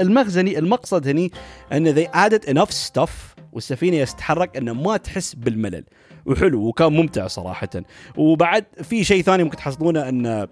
[0.00, 1.32] المغزى يعني المقصد هني
[1.72, 5.84] إن they added enough stuff والسفينة تتحرك أنه ما تحس بالملل.
[6.26, 7.68] وحلو وكان ممتع صراحة.
[8.16, 10.48] وبعد في شيء ثاني ممكن تحصلونه انه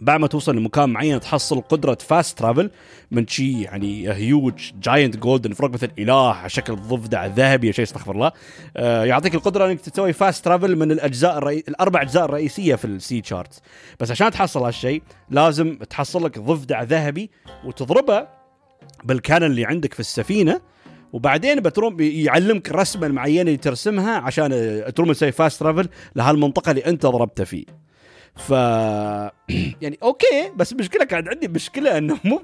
[0.00, 2.70] بعد ما توصل لمكان معين تحصل قدرة fast travel
[3.10, 8.12] من شي يعني huge giant golden frog مثل إله على شكل ضفدع ذهبي شيء استغفر
[8.12, 8.32] الله.
[8.76, 11.64] آه يعطيك القدرة أنك تسوي fast travel من الأجزاء الرئي...
[11.68, 13.62] الأربع أجزاء الرئيسية في ال sea charts
[14.00, 17.30] بس عشان تحصل هالشيء لازم تحصل لك ضفدع ذهبي
[17.64, 18.28] وتضربه
[19.04, 20.60] بال cannon اللي عندك في السفينة.
[21.12, 24.50] وبعدين بتروم يعلمك الرسمه المعينه اللي ترسمها عشان
[24.96, 27.64] تروم تسوي fast travel لهالمنطقة اللي أنت ضربته فيه.
[28.36, 28.50] ف
[29.82, 32.42] يعني okay بس المشكلة كانت عندي مشكلة إنه مو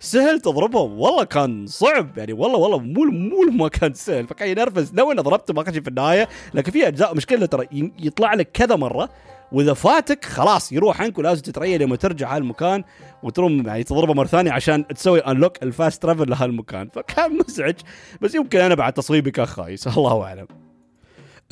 [0.00, 2.18] سهل تضربه والله كان صعب.
[2.18, 4.26] يعني والله والله مو مو ما كان سهل.
[4.26, 4.94] فكان ينرفز.
[4.94, 6.28] لو انه ضربته ما كان في النهاية.
[6.54, 9.08] لكن في أجزاء مشكلة ترى يطلع لك كذا مرة.
[9.52, 12.84] وإذا فاتك خلاص يروح عنك ولازم تتريى لما ترجع هالمكان
[13.22, 16.88] وتروم يعني تضربه مرة ثانية عشان تسوي unlock ال fast travel لهالمكان.
[16.88, 17.74] فكان مزعج.
[18.20, 19.86] بس يمكن أنا بعد تصويبي كان خايس.
[19.86, 20.46] الله أعلم.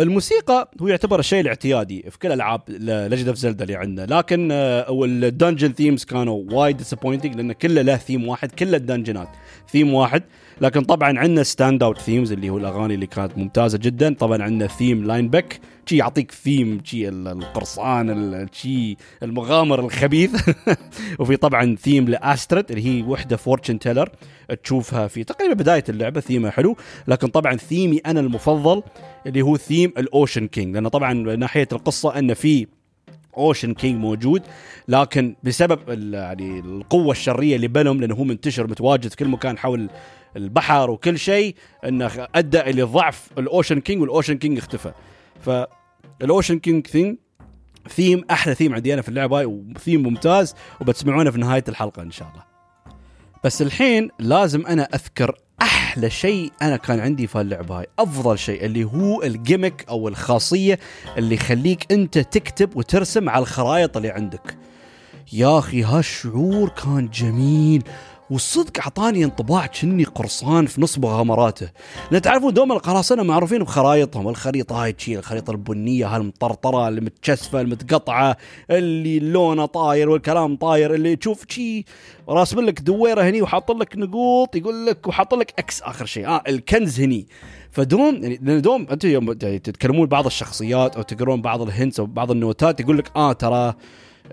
[0.00, 4.18] الموسيقى هو يعتبر الشيء الاعتيادي في كل ألعاب Legend of Zelda اللي عندنا.
[4.18, 9.22] لكن ال dungeon themes كانوا وايد disappointing لأن كله له ثيم واحد كل ال dungeon
[9.22, 9.29] ات
[9.72, 10.22] theme واحد.
[10.61, 14.14] لكن طبعا عندنا stand out themes اللي هو الأغاني اللي كانت ممتازة جدا.
[14.14, 20.51] طبعا عندنا theme Linebeck شي يعطيك ثيم شي القرصان شي المغامر الخبيث.
[21.20, 24.11] وفي طبعا theme Astrid اللي هي وحدة fortune teller
[24.64, 26.77] تشوفها في تقريبا بداية اللعبة ثيمها حلو.
[27.09, 28.83] لكن طبعا ثيمي أنا المفضل
[29.27, 32.66] اللي هو theme ال Ocean King لأنه طبعا ناحية القصة إنه في
[33.37, 34.42] Ocean King موجود.
[34.88, 35.79] لكن بسبب
[36.14, 39.90] يعني القوة الشريرة اللي بينهم لأنه هو منتشر متواجد في كل مكان حول
[40.37, 44.92] البحر وكل شيء إنه أدى إلى ضعف ال Ocean King وال Ocean King اختفى.
[46.20, 47.18] فال Ocean King theme
[47.88, 52.28] theme أحلى ثيم عندي أنا في اللعبة وثيم ممتاز وبتسمعونه في نهاية الحلقة إن شاء
[52.28, 52.42] الله.
[53.44, 57.87] بس الحين لازم أنا أذكر أحلى شيء أنا كان عندي في اللعبة هاي.
[57.98, 60.78] أفضل شيء اللي هو ال gimmick أو الخاصية
[61.16, 64.57] اللي يخليك أنت تكتب وترسم على الخرائط اللي عندك.
[65.33, 67.83] يا أخي هالشعور كان جميل.
[68.31, 71.69] والصدق أعطاني انطباع كني قرصان في نص مغامراته
[72.11, 78.37] لأن تعرفون دوم القراصنة معروفين بخرايطهم الخريطة هاي تشي الخريطة البنية هالمطرطره المتشسفه المتقطعة
[78.71, 81.85] اللي لونه طاير والكلام طاير اللي تشوف شي
[82.29, 86.43] راسم لك دويرة هني وحاط لك نقوط يقول لك وحاط لك X آخر شيء آه
[86.49, 87.27] الكنز هني.
[87.71, 92.31] فدوم يعني دوم أنتم يوم تتكلمون بعض الشخصيات أو تقرون بعض ال hints أو بعض
[92.31, 93.75] ال note ات يقول لك آه ترى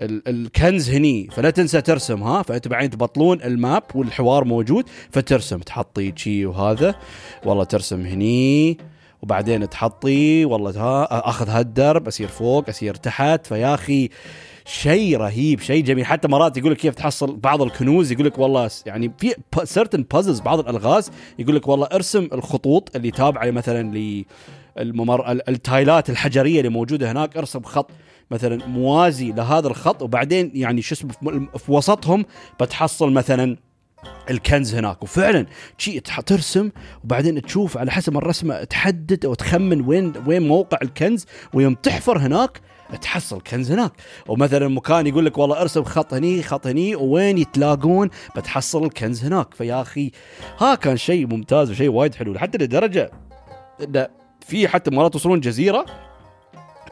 [0.00, 6.12] الكنز هني فلا تنسى ترسم ها؟ فأنت بعدين تبطلون ال map والحوار موجود فترسم تحطي
[6.16, 6.94] شي وهذا
[7.44, 8.78] والله ترسم هني
[9.22, 14.08] وبعدين تحطي والله ها أخذ هالدرب اصير فوق اصير تحت فيا أخي
[14.64, 16.06] شيء رهيب شيء جميل.
[16.06, 20.40] حتى مرات يقول لك كيف تحصل بعض الكنوز يقول لك والله يعني في سيرتن بازلز
[20.40, 24.24] بعض الألغاز يقول لك والله ارسم الخطوط اللي تابعة مثلا
[24.76, 27.90] للممر التايلات الحجرية اللي موجودة هناك ارسم خط
[28.30, 31.12] مثلا موازي لهذا الخط وبعدين يعني شو اسمه
[31.58, 32.24] في وسطهم
[32.60, 33.56] بتحصل مثلا
[34.30, 35.02] الكنز هناك.
[35.02, 35.46] وفعلا
[35.78, 36.70] شيء ترسم
[37.04, 42.60] وبعدين تشوف على حسب الرسمة تحدد أو تخمن وين وين موقع الكنز ويوم تحفر هناك
[43.00, 43.92] تحصل كنز هناك.
[44.28, 49.54] ومثلا مكان يقول لك والله ارسم خط هني خط هني وين يتلاقون بتحصل الكنز هناك.
[49.54, 50.10] فيا أخي
[50.58, 53.10] ها كان شيء ممتاز وشيء وايد حلو حتى لدرجة
[53.82, 54.08] انه
[54.40, 55.86] في حتى مرات توصلون جزيرة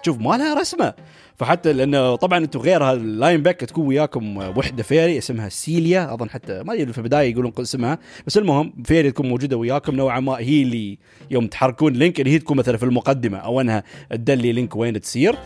[0.05, 0.95] تشوف ما لها رسمة.
[1.37, 6.15] فحتى لأنه طبعا أنتم غير ال Linebeck تكون وياكم وحدة fairy اسمها Ciela.
[6.15, 7.99] أظن حتى ما أدري في البداية يقولون اسمها.
[8.27, 10.39] بس المهم fairy تكون موجودة وياكم نوعا ما.
[10.39, 10.99] هي اللي
[11.31, 15.37] يوم تحركون Link اللي هي تكون مثلا في المقدمة أو أنها تدلي Link وين تصير.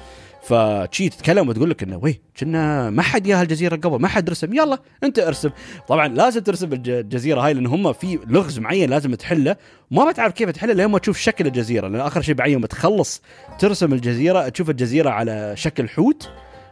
[0.43, 4.55] فتشي تتكلم وتقول لك إنه وي كنه ما حد يا هالجزيرة قبل ما حد رسم
[4.55, 5.51] يلا أنت ارسم.
[5.89, 9.57] طبعا لازم ترسم الجزيرة هاي لأن هم في لغز معين لازم تحله.
[9.91, 13.23] ما بتعرف كيف تحله لين ما تشوف شكل الجزيرة لأن آخر شيء بعدين تخلص
[13.59, 16.31] ترسم الجزيرة تشوف الجزيرة على شكل حوت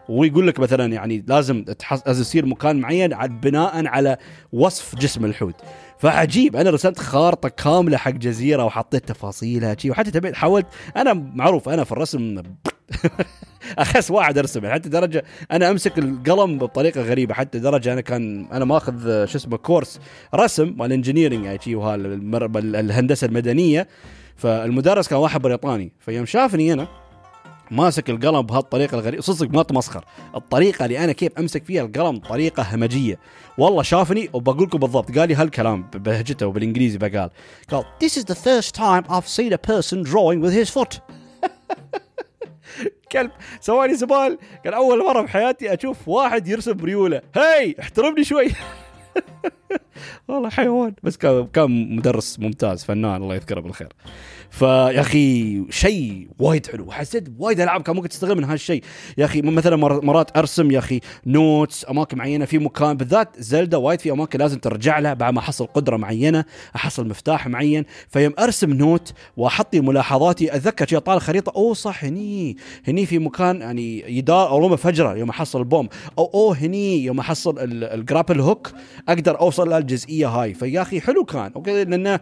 [0.09, 1.65] ويقول لك مثلا يعني لازم
[2.07, 4.17] لازم يصير مكان معين بناء على
[4.53, 5.55] وصف جسم الحوت.
[5.99, 6.57] فعجيب.
[6.57, 11.85] أنا رسمت خارطة كاملة حق جزيرة وحطيت تفاصيلها شي وحتى تبيت حاولت أنا معروف أنا
[11.85, 12.43] في الرسم
[13.79, 18.65] أخس واحد أرسم حتى درجه أنا أمسك القلم بطريقة غريبة حتى درجة أنا كان أنا
[18.65, 20.01] ماخذ شو اسمه كورس
[20.35, 23.89] رسم مال engineering يعني شي الهندسة المدنية.
[24.37, 25.93] فالمدرس كان واحد بريطاني.
[25.99, 26.89] فيوم شافني أنا
[27.71, 29.23] ماسك القلم بهالطريقة الغريبة.
[29.23, 30.05] صدق ما تمسخر.
[30.35, 33.19] الطريقة اللي أنا كيف أمسك فيها القلم طريقة همجية.
[33.59, 37.31] والله شافني وبقول لكم بالضبط قال لي هالكلام بلهجته وبالإنجليزي بقال.
[37.71, 41.01] قال This is the first time I've seen a person drawing with his foot.
[43.13, 44.39] كلب سوالي زبال.
[44.65, 47.23] كان أول مرة بحياتي أشوف واحد يرسم ريولة.
[47.37, 48.49] هاي احترمني شوي.
[50.29, 50.95] والله حيوان.
[51.03, 51.17] بس
[51.53, 53.89] كان مدرس ممتاز فنان الله يذكره بالخير.
[54.51, 56.91] فيا أخي شيء وايد حلو.
[56.91, 58.83] حسيت وايد ألعاب كان ممكن تستغل من هالشيء
[59.19, 64.01] يا أخي مثلا مرات أرسم يا أخي notes أماكن معينة في مكان بالذات Zelda وايد
[64.01, 66.45] في أماكن لازم ترجع لها بعد ما احصل قدرة معينة
[66.77, 67.85] احصل مفتاح معين.
[68.09, 72.57] فيوم أرسم note وأحط ملاحظاتي أتذكر شيء طالع خريطة oh صح هني
[72.89, 75.89] هني في مكان يعني يدار أو حفرة يوم احصل ال bomb.
[76.19, 78.71] أو oh هني يوم احصل ال grapple hook.
[79.09, 80.55] أقدر أوصل للجزئيه هاي.
[80.55, 81.53] فيا أخي حلو كان.
[81.57, 82.21] okay لأنه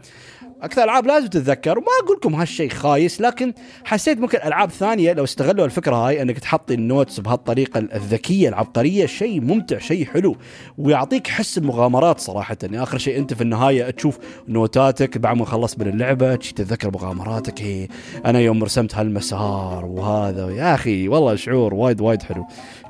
[0.62, 1.78] أكثر ألعاب لازم تتذكر.
[1.78, 3.52] وما أقول لكم هالشيء خايس لكن
[3.84, 9.06] حسيت ممكن ألعاب ثانية لو استغلوا الفكرة هاي إنك تحط ال notes بهالطريقة الذكية العبقرية.
[9.06, 10.36] شيء ممتع شيء حلو
[10.78, 12.56] ويعطيك حس المغامرات صراحة.
[12.62, 14.18] يعني آخر شيء أنت في النهاية تشوف
[14.48, 17.62] note اتك بعد ما خلصت من اللعبة تتذكر مغامراتك.
[17.62, 17.88] هي إيه،
[18.26, 20.50] أنا يوم رسمت هالمسار وهذا.
[20.50, 22.46] يا أخي والله شعور وايد وايد حلو.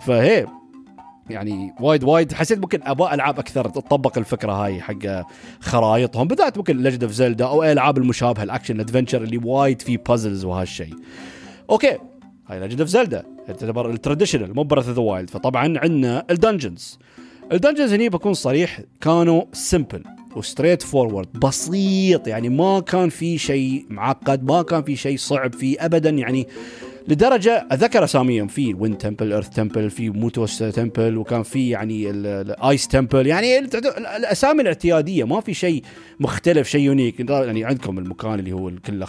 [0.07, 0.47] فهي
[1.31, 5.27] يعني وايد وايد حسيت ممكن أبغى ألعاب أكثر تطبق الفكرة هاي حق
[5.61, 9.97] خرائطهم بالذات ممكن Legend of Zelda أو الالعاب المشابهة ال action adventure اللي وايد في
[9.97, 10.95] puzzles وهالشيء.
[11.71, 11.99] okay
[12.49, 16.37] هاي Legend of Zelda تعتبر ال traditional مو Breath of the Wild فطبعا عندنا ال
[16.37, 16.99] dungeons.
[17.53, 20.03] ال dungeons هني بكون صريح كانوا simple
[20.37, 25.77] و straightforward بسيط يعني ما كان في شيء معقد ما كان في شيء صعب فيه
[25.81, 26.49] ابدا يعني
[27.09, 32.30] لدرجة أذكر اساميهم في Wind Temple Earth Temple في Mutoh's Temple وكان في يعني ال
[32.30, 35.83] Ice Temple يعني الأسامي الاعتيادية ما في شيء
[36.21, 39.07] مختلف شيء unique يعني عندكم المكان اللي هو كله.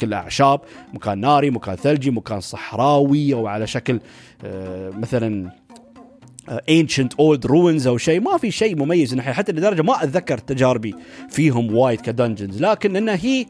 [0.00, 0.60] كله أعشاب
[0.94, 4.00] مكان ناري مكان ثلجي مكان صحراوي أو على شكل
[4.44, 5.50] آه، مثلا
[6.68, 10.94] ancient old ruins أو شيء ما في شيء مميز حتى لدرجة ما أتذكر تجاربي
[11.30, 13.46] فيهم وايد ك dungeons لكن انها هي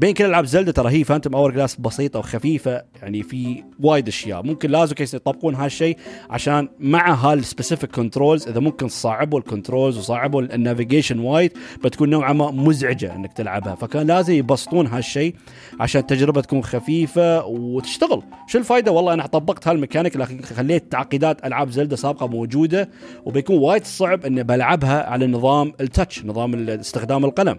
[0.00, 4.42] بين كل ألعاب زلدا ترى هي Phantom Hourglass بسيطة وخفيفة يعني في وايد أشياء.
[4.42, 5.96] ممكن لازم in case يطبقون هالشيء
[6.30, 11.52] عشان مع هال specific controls إذا ممكن صعبوا ال controls وصعبوا ال navigation وايد
[11.84, 13.74] بتكون نوعا ما مزعجة إنك تلعبها.
[13.74, 15.34] فكان لازم يبسطون هالشيء
[15.80, 18.22] عشان التجربة تكون خفيفة وتشتغل.
[18.46, 22.90] شو الفائده والله أنا طبقت هالميكانيك لكن خليت تعقيدات ألعاب زلدا سابقة موجودة
[23.24, 27.58] وبيكون وايد صعب إني بلعبها على نظام ال touch نظام استخدام القلم.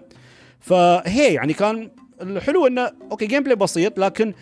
[0.60, 4.34] فهي يعني كان الحلو إنه okay gameplay بسيط لكن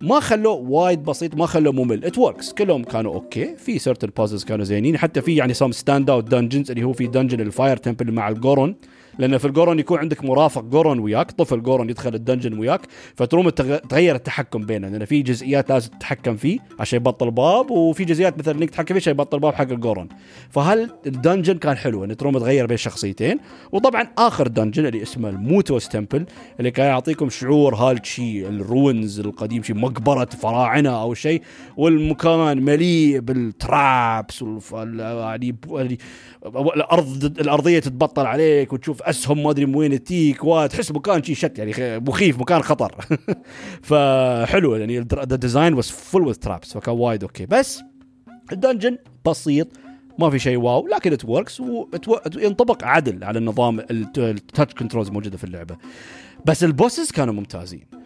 [0.00, 2.04] ما خلوه وايد بسيط ما خلوه ممل.
[2.04, 3.56] it works كلهم كانوا okay.
[3.56, 4.98] في certain puzzles كانوا زينين.
[4.98, 8.74] حتى في يعني some standout dungeons اللي هو في dungeon ال Fire Temple مع الجورون
[9.18, 12.80] لأن في الجورون يكون عندك مرافق جورون وياك طفل جورون يدخل ال dungeon وياك
[13.16, 18.38] فتروم تغير التحكم بينه لأن في جزئيات لازم تتحكم فيه عشان يبطل باب وفي جزئيات
[18.38, 20.08] مثلا إنك تتحكم فيه عشان يبطل باب حق الجورون
[20.50, 23.38] فهل ال dungeon كان حلو إن تروم تغير بين شخصيتين؟
[23.72, 26.26] وطبعا آخر dungeon اللي اسمه Mutoh's Temple
[26.58, 31.42] اللي كان يعطيكم شعور هالشي ال ruins القديم شيء مقبرة فراعنة أو شيء
[31.76, 34.44] والمكان مليء بال traps
[35.22, 35.56] يعني
[36.76, 41.58] الأرض الأرضية تتبطل عليك وتشوف أسهم ما أدري من وين تجيك وتحس مكان شي shit
[41.58, 42.94] يعني مخيف مكان خطر.
[43.88, 47.46] فحلو يعني the design was full with traps فكان وايد okay.
[47.46, 47.80] بس
[48.52, 49.68] ال dungeon بسيط
[50.18, 55.36] ما في شيء wow لكن it works وينطبق عدل على النظام ال touch controls الموجوده
[55.36, 55.76] في اللعبة.
[56.46, 57.97] بس ال bosses كانوا ممتازين.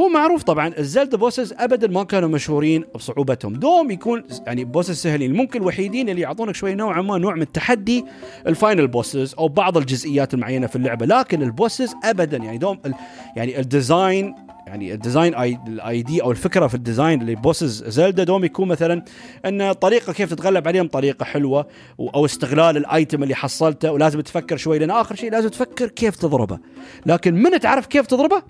[0.00, 3.52] هو معروف طبعا الزلدا bosses ابدا ما كانوا مشهورين بصعوبتهم.
[3.52, 8.04] دوم يكون يعني bosses سهلين ممكن الوحيدين اللي يعطونك شوي نوعا ما نوع من التحدي
[8.46, 12.36] ال final bosses أو بعض الجزئيات المعينة في اللعبة لكن ال bosses ابدا.
[12.36, 12.78] يعني دوم
[13.36, 14.34] يعني ال design
[14.66, 18.44] يعني ال design اي ال idea أو الفكرة في ال design اللي bosses زلدا دوم
[18.44, 19.04] يكون مثلا
[19.44, 21.66] إن طريقة كيف تتغلب عليهم طريقة حلوة
[22.00, 26.16] أو استغلال ال item اللي حصلته ولازم تفكر شوي لأن آخر شيء لازم تفكر كيف
[26.16, 26.58] تضربه.
[27.06, 28.42] لكن من تعرف كيف تضربه؟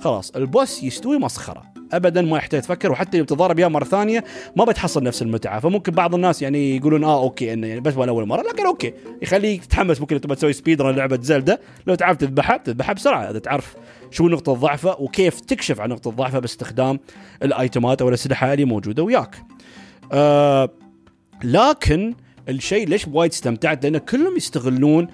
[0.00, 1.62] خلاص ال boss يستوي مسخرة.
[1.92, 4.24] ابدا ما يحتاج تفكر وحتى لو تضارب اياه مرة ثانية
[4.56, 5.60] ما بتحصل نفس المتعة.
[5.60, 8.92] فممكن بعض الناس يعني يقولون آه okay إنه يعني بس أول مرة لكن okay.
[9.22, 11.60] يخليك تتحمس ممكن تبغى تسوي speedrun لعبة زلدة.
[11.86, 13.30] لو تعرف تذبحها تذبحها بسرعة.
[13.30, 13.74] إذا تعرف
[14.10, 17.00] شو نقطة ضعفه وكيف تكشف عن نقطة ضعفه باستخدام
[17.42, 19.36] الأيتمات أو الأسلحة اللي موجودة وياك.
[20.12, 20.70] آه
[21.44, 22.14] لكن
[22.48, 25.06] الشيء ليش وايد استمتعت؟ لأن كلهم يستغلون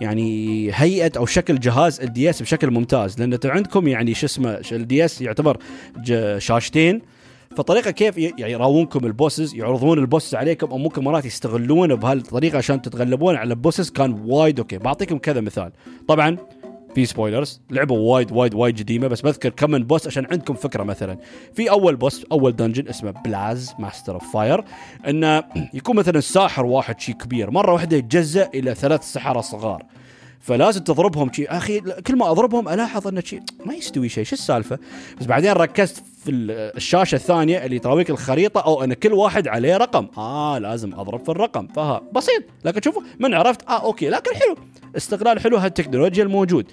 [0.00, 5.04] يعني هيئة أو شكل جهاز ال DS بشكل ممتاز لأن عندكم يعني شو اسمه ال
[5.04, 5.58] DS يعتبر
[6.38, 7.02] شاشتين.
[7.56, 12.58] فطريقة كيف يعني يراونكم ال bosses يعرضون ال bosses عليكم أو ممكن مرات يستغلون بهالطريقة
[12.58, 14.78] عشان تتغلبون على ال bosses كان وايد okay.
[14.78, 15.72] بعطيكم كذا مثال.
[16.08, 16.36] طبعا
[16.94, 20.82] في spoilers لعبة وايد وايد وايد قديمة بس بذكر كم من boss عشان عندكم فكرة
[20.82, 21.18] مثلا.
[21.54, 24.64] في أول boss أول dungeon اسمه Blaaz Master of Fire
[25.08, 29.82] انه يكون مثلا ساحر واحد شي كبير مرة واحدة يتجزأ إلى ثلاث سحرة صغار.
[30.40, 31.46] فلازم تضربهم شي.
[31.46, 34.78] أخي كل ما أضربهم ألاحظ انه شي ما يستوي شيء شو السالفة؟
[35.20, 36.30] بس بعدين ركزت في
[36.76, 40.08] الشاشة الثانية اللي تراويك الخريطة أو أن كل واحد عليه رقم.
[40.18, 41.66] آه لازم أضرب في الرقم.
[41.66, 42.42] فها بسيط.
[42.64, 44.08] لكن شوفوا من عرفت؟ آه okay.
[44.08, 44.56] لكن حلو.
[44.96, 46.66] استغلال حلو هالتكنولوجيا الموجود.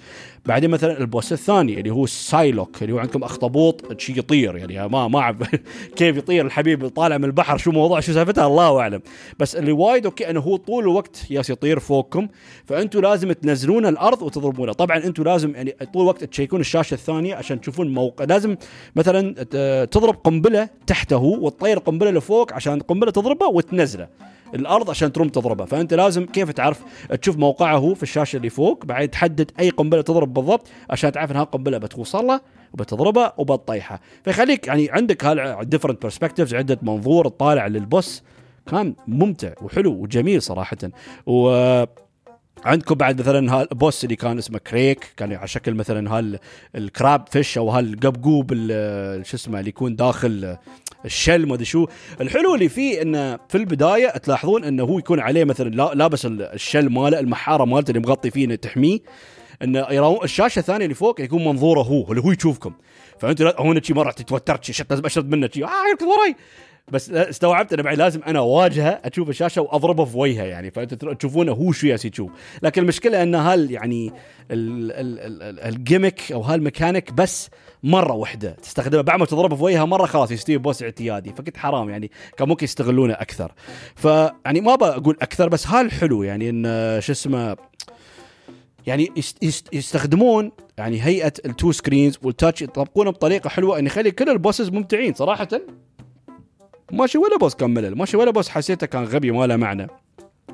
[0.46, 4.56] بعدين مثلا ال boss الثاني اللي هو ال Cyclok اللي هو عندكم أخطبوط شي يطير.
[4.56, 5.36] يعني ما ما أعرف
[5.96, 9.02] كيف يطير الحبيب طالع من البحر شو موضوع شو سالفتها الله أعلم.
[9.38, 12.28] بس اللي وايد okay أنه هو طول الوقت ياس يطير فوقكم.
[12.66, 14.72] فانتم لازم تنزلون الأرض وتضربونه.
[14.72, 18.24] طبعا أنتم لازم يعني طول الوقت تـ check ون الشاشة الثانية عشان تشوفون موقع.
[18.24, 18.56] لازم
[18.96, 19.41] مثلا
[19.90, 24.08] تضرب قنبلة تحته وتطير قنبلة لفوق عشان القنبله تضربه وتنزله.
[24.54, 25.64] الأرض عشان تروم تضربه.
[25.64, 26.82] فأنت لازم كيف تعرف؟
[27.22, 31.36] تشوف موقعه في الشاشة اللي فوق بعدين تحدد أي قنبلة تضرب بالضبط عشان تعرف إن
[31.36, 32.40] هالقنبله بتوصل له
[32.72, 34.00] وبتضربه وبتطيحه.
[34.24, 35.26] فيخليك يعني عندك
[35.62, 38.22] different perspectives عدة منظور تطالع لل boss.
[38.70, 40.76] كان ممتع وحلو وجميل صراحة.
[41.26, 41.84] و
[42.64, 46.38] عندكم بعد مثلا هال boss اللي كان اسمه Crayk كان على شكل مثلا هال
[46.74, 48.50] ال crab fish أو هالقبقوب
[49.22, 50.56] شو اسمه اللي يكون داخل
[51.04, 51.86] الشل ما أدري شو.
[52.20, 57.18] الحلو اللي فيه إنه في البداية تلاحظون إنه هو يكون عليه مثلا لابس الشل ماله
[57.20, 58.98] المحارة مالته اللي مغطي فيه إنه تحميه
[59.62, 62.72] إنه الشاشة الثانية اللي فوق يكون منظوره هو اللي هو يشوفكم.
[63.18, 66.36] فأنت هون شي مرة توترت شي لازم أشرد منه شي آه يركض وراي.
[66.88, 70.70] بس استوعبت إنه بعد لازم أنا أواجهه أشوف الشاشة وأضربه في وجهه يعني.
[70.70, 72.30] فأنت تشوفونه هو شو ياس يشوف.
[72.62, 74.12] لكن المشكلة إن هال يعني
[74.50, 77.50] الجيمك أو هالميكانيك بس
[77.82, 81.32] مرة واحدة تستخدمها بعد ما تضربه في وجهها مرة خلاص يستوي boss اعتيادي.
[81.32, 83.52] فكنت حرام يعني كان ممكن يستغلونه أكثر.
[83.96, 87.56] فيعني ما بقول أكثر بس هالحلو يعني إن شو اسمه
[88.86, 89.08] يعني
[89.72, 94.34] يستخدمون يعني هيئة ال two screens وال touch يطبقونه بطريقة حلوة إن يخلي كل ال
[94.34, 95.48] bosses ممتعين صراحة.
[96.92, 99.86] ماشي ولا boss كان ملل ماشي ولا boss حسيته كان غبي ما له معنى.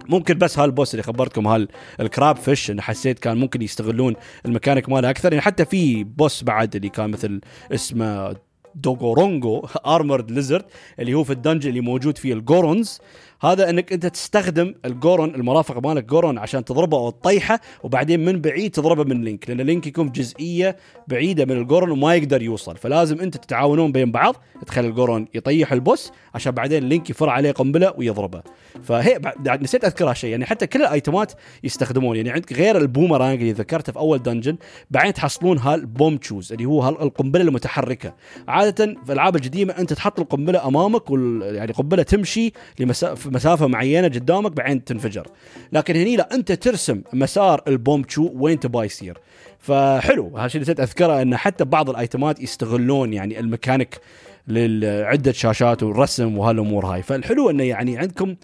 [0.08, 1.68] ممكن بس هال boss اللي خبرتكم هال
[2.00, 4.14] ال crab fish اللي حسيت كان ممكن يستغلون
[4.46, 5.32] الميكانيك ماله أكثر.
[5.32, 7.40] يعني حتى في boss بعد اللي كان مثل
[7.74, 8.36] اسمه
[8.82, 10.64] Dongorongo armored lizard
[10.98, 13.00] اللي هو في ال dungeon اللي موجود فيه الجورونز
[13.40, 18.70] هذا إنك أنت تستخدم الجورون المرافق مالك جورون عشان تضربه أو تطيحه وبعدين من بعيد
[18.70, 20.76] تضربه من لينك لأن لينك يكون جزئية
[21.08, 22.76] بعيدة من الجورون وما يقدر يوصل.
[22.76, 27.52] فلازم أنت تتعاونون بين بعض تخلي الجورون يطيح ال boss عشان بعدين لينك يفر عليه
[27.52, 28.42] قنبلة ويضربه.
[28.82, 31.32] فهي بعد نسيت اذكر شيء يعني حتى كل الأيتمات
[31.64, 34.56] يستخدمون يعني عندك غير البومرانج اللي ذكرته في أول dungeon
[34.90, 38.14] بعدين تحصلون هال bombchus اللي هو القنبله المتحركة.
[38.48, 44.52] عادة في الألعاب القديمه أنت تحط القنبلة أمامك وال يعني قنبلة تمشي لمسافه معينة قدامك
[44.52, 45.26] بعدين تنفجر.
[45.72, 49.18] لكن هني لا أنت ترسم مسار ال bombchu وين تبغى يصير.
[49.58, 54.00] فحلو هالشيء نسيت أذكره انه حتى بعض الأيتمات يستغلون يعني الميكانيك
[54.48, 57.02] لعده شاشات والرسم وهالأمور هاي.
[57.02, 58.34] فالحلو إنه يعني عندكم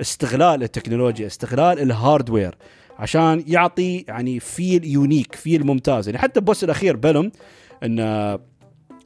[0.00, 2.54] استغلال التكنولوجيا استغلال ال hardware
[2.98, 6.08] عشان يعطي يعني feel unique feel ممتاز.
[6.08, 7.32] يعني حتى ال boss الأخير Bellum
[7.82, 8.38] انه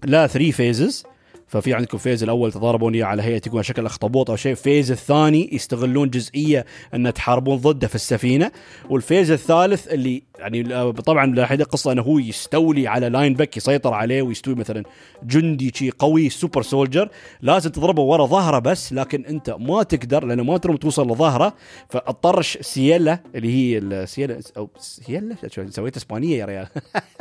[0.04, 1.04] لا 3 phases
[1.48, 4.54] ففي عندكم phase الأول تضاربون على هيئة يكون شكل أخطبوط أو شيء.
[4.54, 6.64] phase الثاني يستغلون جزئية
[6.94, 8.52] إن تحاربون ضده في السفينة
[8.90, 14.22] وال phase الثالث اللي يعني طبعا لاحظ القصة أنه هو يستولي على Linebeck يسيطر عليه
[14.22, 14.82] ويستوي مثلا
[15.22, 17.08] جندي شي قوي super soldier
[17.42, 21.54] لازم تضربه ورا ظهره بس لكن أنت ما تقدر لأنه ما تروم توصل لظهره.
[21.88, 25.36] فاضطر Ciela اللي هي ال Ciela أو Ciela؟
[25.68, 26.66] سويت؟ إسبانية يا ريال.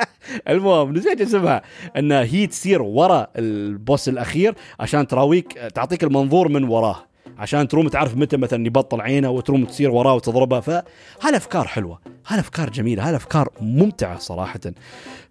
[0.49, 1.61] المهم نسيت اسمها.
[1.97, 7.14] أن هي تصير ورا ال boss الأخير عشان تراويك تعطيك المنظور من وراه.
[7.37, 10.59] عشان تروم تعرف متى مثلا يبطل عينه وتروم تصير وراه وتضربه.
[10.59, 11.99] فهالافكار حلوة.
[12.27, 13.09] هالافكار جميلة.
[13.09, 14.59] هالافكار ممتعة صراحة.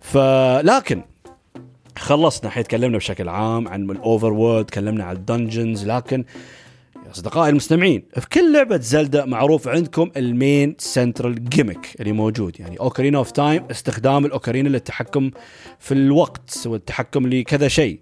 [0.00, 1.02] فلكن
[1.98, 2.48] خلصنا.
[2.48, 6.24] الحين تكلمنا بشكل عام عن ال overworld تكلمنا عن ال dungeons لكن
[7.14, 12.80] أصدقائي المستمعين في كل لعبة Zelda معروف عندكم ال main central gimmick اللي موجود يعني
[12.80, 15.30] Ocarina of Time استخدام الاوكارينا للتحكم
[15.78, 18.00] في الوقت والتحكم لكذا شيء.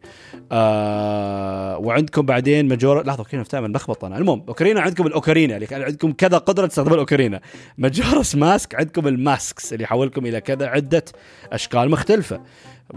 [0.52, 4.18] آه وعندكم بعدين Majora لحظة Ocarina of Time لخبط أنا.
[4.18, 7.40] المهم اوكارينا عندكم الاوكارينا اللي يعني عندكم كذا قدرة تستخدمون الاوكارينا
[7.78, 11.04] Majora's Mask عندكم ال masks اللي يحولكم إلى كذا عدة
[11.52, 12.40] أشكال مختلفة.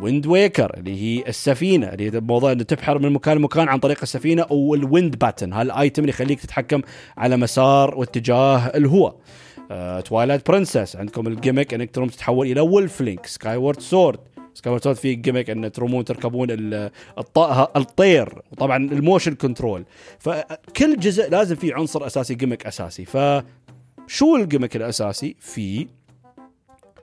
[0.01, 3.97] Wind Waker اللي هي السفينة اللي هي موضوع إنه تبحر من مكان لمكان عن طريق
[4.01, 6.81] السفينة وال wind baton هال item اللي يخليك تتحكم
[7.17, 9.15] على مسار واتجاه الهواء
[10.05, 14.19] Twilight Princess عندكم ال gimmick إنك تروم تتحول إلى wolf Link Skyward Sword
[14.53, 16.47] Skyward Sword فيه gimmick إن ترومون تركبون
[17.75, 19.85] الطير وطبعا ال motion control
[20.19, 23.05] فكل جزء لازم فيه عنصر أساسي gimmick أساسي.
[23.05, 23.17] ف
[24.07, 25.87] شو ال gimmick الأساسي؟ في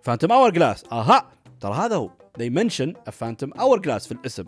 [0.03, 1.28] Phantom Hourglass أها
[1.61, 2.11] ترى هذا هو.
[2.39, 4.45] They mention a phantom hourglass في الاسم.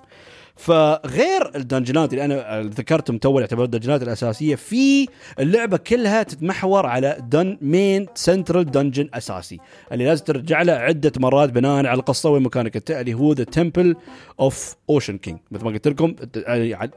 [0.56, 5.08] فغير ال dungeon ات اللي أنا ذكرتهم تو يعتبرون ال dungeon ات الأساسية في
[5.38, 9.58] اللعبة كلها تتمحور على the main central dungeon أساسي.
[9.92, 13.44] اللي لازم ترجع له عدة مرات بناء على القصة وين مكانك أنت اللي هو the
[13.44, 13.96] temple
[14.40, 16.14] of Ocean King مثل ما قلت لكم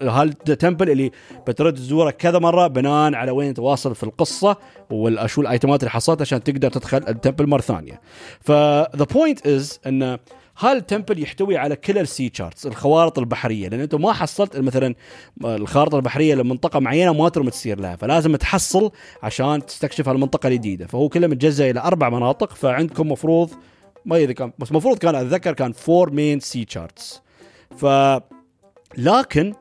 [0.01, 1.11] هذا ال temple اللي
[1.47, 4.57] بترد تزوره كذا مرة بناء على وين تواصل في القصة
[4.89, 8.01] وشو ال item ات اللي حصلتها عشان تقدر تدخل ال temple مرة ثانية.
[8.41, 10.19] ف the point is انه
[10.59, 14.95] هال temple يحتوي على كل ال sea charts الخوارط البحرية؟ لأن أنت ما حصلت مثلا
[15.45, 18.91] الخارطة البحرية لمنطقه معينة ما تروم تسير لها فلازم تحصل
[19.23, 20.87] عشان تستكشف هالمنطقة الجديدة.
[20.87, 23.49] فهو كله متجزء إلى أربع مناطق فعندكم مفروض
[24.05, 27.21] ما اذا كان بس المفروض كان أتذكر كان four main sea charts
[27.77, 27.85] ف
[28.97, 29.53] لكن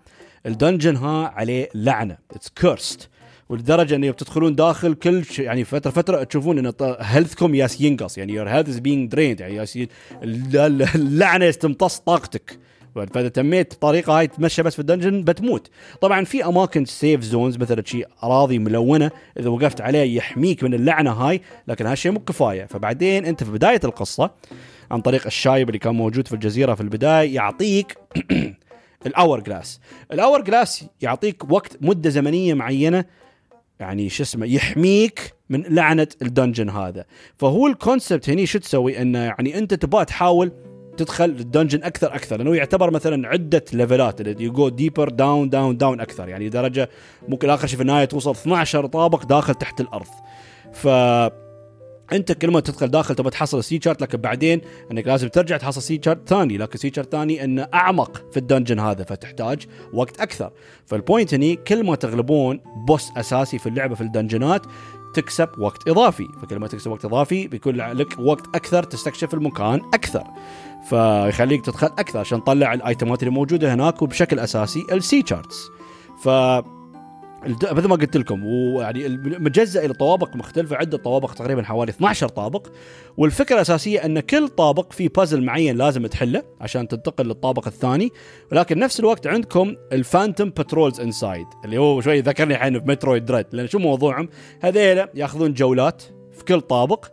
[0.47, 2.19] ال dungeon ها عليه لعنة.
[2.33, 3.11] it's cursed
[3.49, 8.19] ولدرجة أنه بتدخلون داخل كل شيء يعني فترة فترة تشوفون أن health كم يالس ينقص
[8.19, 9.79] يعني your health being drained يعني يالسة
[10.95, 12.59] اللعنة تمتص طاقتك.
[13.15, 15.71] فإذا تميت الطريقة هاي تمشى بس في ال dungeon بتموت.
[16.01, 21.13] طبعا في أماكن safe zones مثلا شيء أراضي ملونة إذا وقفت عليه يحميك من اللعنة
[21.13, 22.65] هاي لكن هالشيء مو كفاية.
[22.65, 24.31] فبعدين أنت في بداية القصة
[24.91, 27.99] عن طريق الشايب اللي كان موجود في الجزيرة في البداية يعطيك
[29.07, 29.81] ال hourglass
[30.13, 33.05] ال hourglass يعطيك وقت مدة زمنية معينة
[33.81, 37.05] يعني شو اسمه يحميك من لعنة ال dungeon هذا.
[37.37, 40.53] فهو ال concept هني شو تسوي؟ إنه يعني أنت تبغى تحاول
[40.97, 45.49] تدخل ال dungeon أكثر أكثر لأنه يعتبر مثلا عدة level ات you go deeper down
[45.49, 46.29] down down أكثر.
[46.29, 46.91] يعني درجة
[47.29, 50.07] ممكن آخر شيء في النهاية توصل 12 طابق داخل تحت الأرض.
[50.73, 50.89] ف
[52.13, 54.61] انت كل ما تدخل داخل تبغى تحصل sea chart لكن بعدين
[54.93, 56.59] انك لازم ترجع تحصل sea chart ثاني.
[56.59, 60.53] لكن sea chart ثاني إنه أعمق في ال dungeon هذا فتحتاج وقت أكثر.
[60.87, 64.63] فال point هني كل ما تغلبون boss أساسي في اللعبة في ال dungeon ات
[65.15, 66.29] تكسب وقت إضافي.
[66.43, 70.25] فكل ما تكسب وقت إضافي بيكون لك وقت أكثر تستكشف المكان أكثر.
[70.89, 75.25] فيخليك تدخل أكثر عشان تطلع ال item ات اللي موجودة هناك وبشكل أساسي ال sea
[75.27, 75.69] charts
[76.23, 76.29] ف
[77.45, 78.47] مثل ما قلت لكم.
[78.47, 82.67] ويعني مجزء إلى طوابق مختلفة عدة طوابق تقريبا حوالي 12 طابق.
[83.17, 88.11] والفكرة الأساسية أن كل طابق فيه بازل معين لازم تحله عشان تنتقل للطابق الثاني.
[88.53, 93.25] ولكن نفس الوقت عندكم ال phantom patrols inside اللي هو شوي ذكرني الحين في Metroid
[93.25, 94.29] Dread لأن شو موضوعهم؟
[94.61, 97.07] هذيلا ياخذون جولات في كل طابق.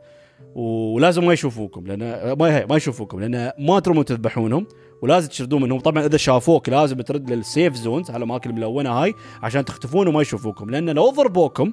[0.55, 1.99] ولازم ما يشوفوكم لأن
[2.39, 4.67] ما ما يشوفوكم لأن ما ترمون تذبحونهم
[5.01, 9.13] ولازم تشردون منهم طبعا إذا شافوك لازم ترد لل safe zones على الاماكن الملونه هاي
[9.43, 11.71] عشان تختفون وما يشوفوكم لأن لو ضربوكم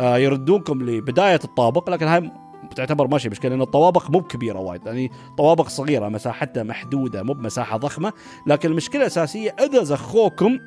[0.00, 2.30] آه يردونكم لبداية الطابق لكن هاي
[2.76, 7.76] تعتبر ماشي مشكلة لأن الطوابق مو كبيرة وايد يعني طوابق صغيرة مساحتها محدودة مو بمساحة
[7.76, 8.12] ضخمة
[8.46, 10.58] لكن المشكلة الأساسية إذا زخوكم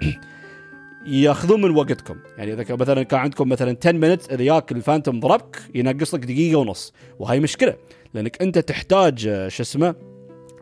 [1.05, 2.15] ياخذون من وقتكم.
[2.37, 6.25] يعني إذا مثلا كان عندكم مثلا 10 minute اذا ياك ال phantom ضربك ينقص لك
[6.25, 6.93] دقيقة ونص.
[7.19, 7.75] وهي مشكلة
[8.13, 9.95] لأنك أنت تحتاج آه، شو اسمه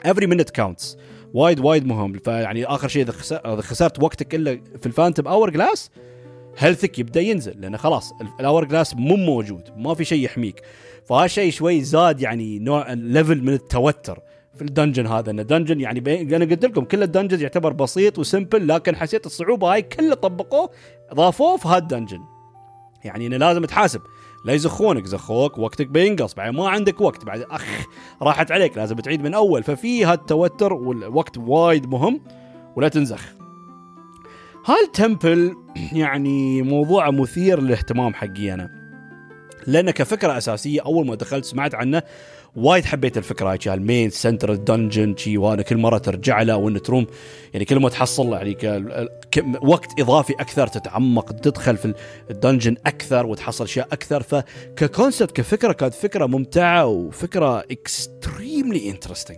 [0.08, 0.98] every minute counts.
[1.34, 2.14] وايد وايد مهم.
[2.14, 5.92] فيعني آخر شيء إذا خسرت وقتك اللي في ال phantom hourglass
[6.58, 7.62] health ك يبدأ ينزل.
[7.62, 10.62] لأنه خلاص ال hourglass مو موجود ما في شيء يحميك.
[11.06, 14.20] فهالشيء شوي زاد يعني نوع level من التوتر.
[14.56, 17.74] في ال dungeon هذا إن ال dungeon يعني أنا قلت لكم كل ال dungeons يعتبر
[17.74, 20.70] بسيط و simple لكن حسيت الصعوبة هاي كله طبقوه
[21.14, 22.20] ضافوه في هال dungeon
[23.04, 24.02] يعني إنه لازم تحاسب.
[24.46, 27.66] لا يزخونك زخوك وقتك بينقص بعد ما عندك وقت بعد أخ
[28.22, 29.64] راحت عليك لازم تعيد من أول.
[29.64, 32.22] ففي هالتوتر والوقت وايد مهم
[32.76, 33.34] ولا تنزخ.
[34.66, 35.56] هال temple
[35.94, 38.82] يعني موضوع مثير للاهتمام حقي أنا.
[39.68, 42.04] لأن كفكرة أساسية أول ما دخلت سمعت عنه
[42.56, 46.82] وايد حبيت الفكرة هاي ال main center dungeon شي وأنا كل مرة ترجع له وإن
[46.82, 47.08] تروم.
[47.54, 48.58] يعني كل ما تحصل يعني
[49.62, 51.94] وقت إضافي أكثر تتعمق تدخل في
[52.32, 54.24] ال dungeon أكثر وتحصل أشياء أكثر.
[54.24, 59.38] فك concept كفكرة كانت فكرة ممتعة وفكرة extremely interesting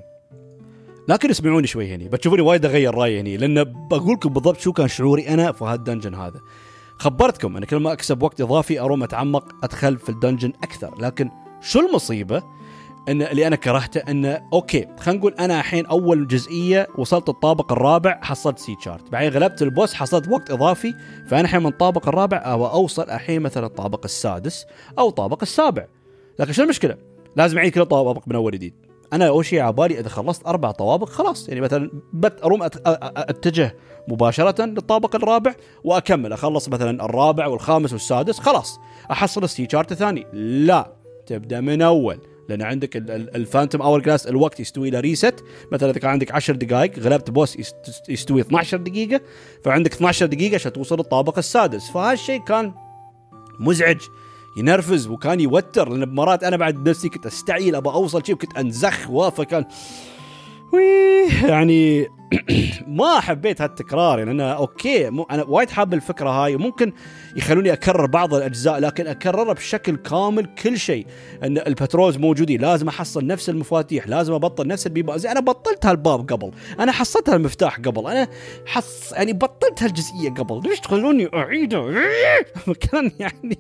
[1.08, 4.88] لكن اسمعوني شوي هني بتشوفوني وايد أغير رأيي هني لأن بقول لكم بالضبط شو كان
[4.88, 6.40] شعوري أنا في هال dungeon هذا.
[6.98, 10.96] خبرتكم أنا كل ما أكسب وقت إضافي أروم أتعمق أدخل في ال dungeon أكثر.
[11.00, 11.30] لكن
[11.62, 12.44] شو المصيبة؟
[13.10, 18.20] إن اللي أنا كرهته إنه okay خلينا نقول أنا الحين أول جزئية وصلت الطابق الرابع
[18.22, 20.94] حصلت sea chart بعدين غلبت ال boss حصلت وقت إضافي
[21.28, 24.66] فأنا الحين من الطابق الرابع أو أوصل الحين مثلا الطابق السادس
[25.00, 25.88] أو الطابق السابع.
[26.40, 26.98] لكن شو المشكلة؟
[27.36, 28.74] لازم أعيد كل طابق من أول جديد.
[29.14, 31.50] أنا أول شيء على بالي إذا خلصت أربع طوابق خلاص.
[31.50, 33.76] يعني مثلا بت أروم أتجه
[34.08, 36.34] مباشرة للطابق الرابع وأكمل.
[36.34, 38.80] أخلص مثلا الرابع والخامس والسادس خلاص.
[39.12, 40.94] أحصل ال sea chart الثاني لا
[41.26, 42.20] تبدأ من أول.
[42.50, 42.98] لأن عندك
[43.36, 47.58] ال Phantom Hourglass الوقت يستوي له reset مثلا إذا كان عندك 10 دقائق غلبت boss
[48.10, 49.22] يستوي 12 دقيقة.
[49.66, 51.92] فعندك 12 دقيقة عشان توصل للطابق السادس.
[51.92, 52.74] فهالشيء كان
[53.60, 54.02] مزعج
[54.58, 55.90] ينرفز وكان يوتر.
[55.90, 59.66] لأن بمرات أنا بعد نفسي كنت أستعيل ابى أوصل شيء وكنت أنزخ وافه كان
[61.44, 62.08] يعني
[62.88, 66.94] ما حبيت هالتكرار يعني أنا okay مو أنا وايد حاب الفكرة هاي وممكن
[67.36, 71.06] يخلوني أكرر بعض الأجزاء لكن أكررها بشكل كامل كل شيء.
[71.44, 75.86] إن ال patrols موجودين لازم أحصل نفس المفاتيح لازم أبطل نفس البيبان زي أنا بطلت
[75.86, 78.28] هالباب قبل أنا حصلت هالمفتاح قبل أنا
[78.66, 80.70] حص يعني بطلت هالجزئية قبل.
[80.70, 81.94] ليش تخلوني أعيده؟
[82.92, 83.60] كان يعني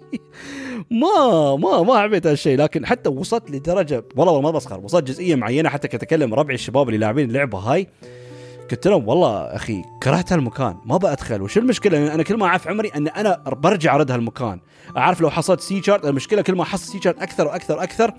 [0.92, 5.70] ما ما ما حبيت هالشيء لكن حتى وصلت لدرجة والله ما بسخر وصلت جزئية معينة
[5.70, 7.88] حتى كنت أكلم ربعي الشباب اللي لاعبين اللعبة هاي.
[8.72, 12.88] قلت لهم والله أخي كرهت هالمكان ما بادخل وش المشكلة؟ أنا كل ما أعرف عمري
[12.96, 14.60] إن أنا برجع أرد هالمكان.
[14.98, 18.14] أعرف لو حصلت sea chart المشكلة كل ما أحصل sea chart أكثر وأكثر أكثر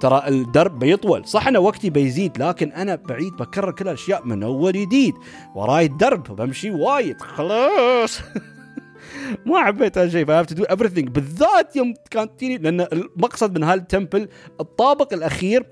[0.00, 1.26] ترى الدرب بيطول.
[1.26, 5.14] صح أنا وقتي بيزيد لكن أنا بعيد بكرر كل الاشياء من أول جديد.
[5.54, 7.20] وراي الدرب بمشي وايد.
[7.20, 8.20] خلاص.
[9.46, 10.64] ما حبيت هالشيء ف have to do
[11.10, 14.28] بالذات يوم كانت تجيني لأن المقصد من هال temple
[14.60, 15.66] الطابق الأخير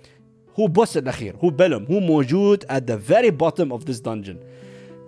[0.60, 4.36] هو boss الأخير هو بلم هو موجود at the very bottom of this dungeon.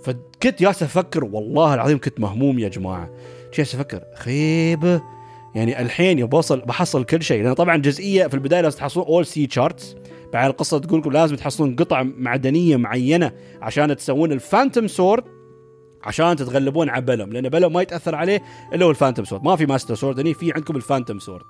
[0.05, 3.11] فكنت جالس أفكر والله العظيم كنت مهموم يا جماعة.
[3.55, 5.03] جالس أفكر خيبه
[5.55, 7.43] يعني الحين بوصل بحصل كل شيء.
[7.43, 9.97] لأن طبعا جزئية في البداية لازم تحصلون اول sea charts
[10.33, 13.33] بعد القصة تقول لكم لازم تحصلون قطع معدنية معينة
[13.63, 15.25] عشان تسوون ال Phantom Sword
[16.03, 18.43] عشان تتغلبون على بلم لأن بلم ما يتأثر عليه
[18.73, 21.45] إلا هو ال Phantom Sword ما في Master Sword هني في عندكم ال Phantom Sword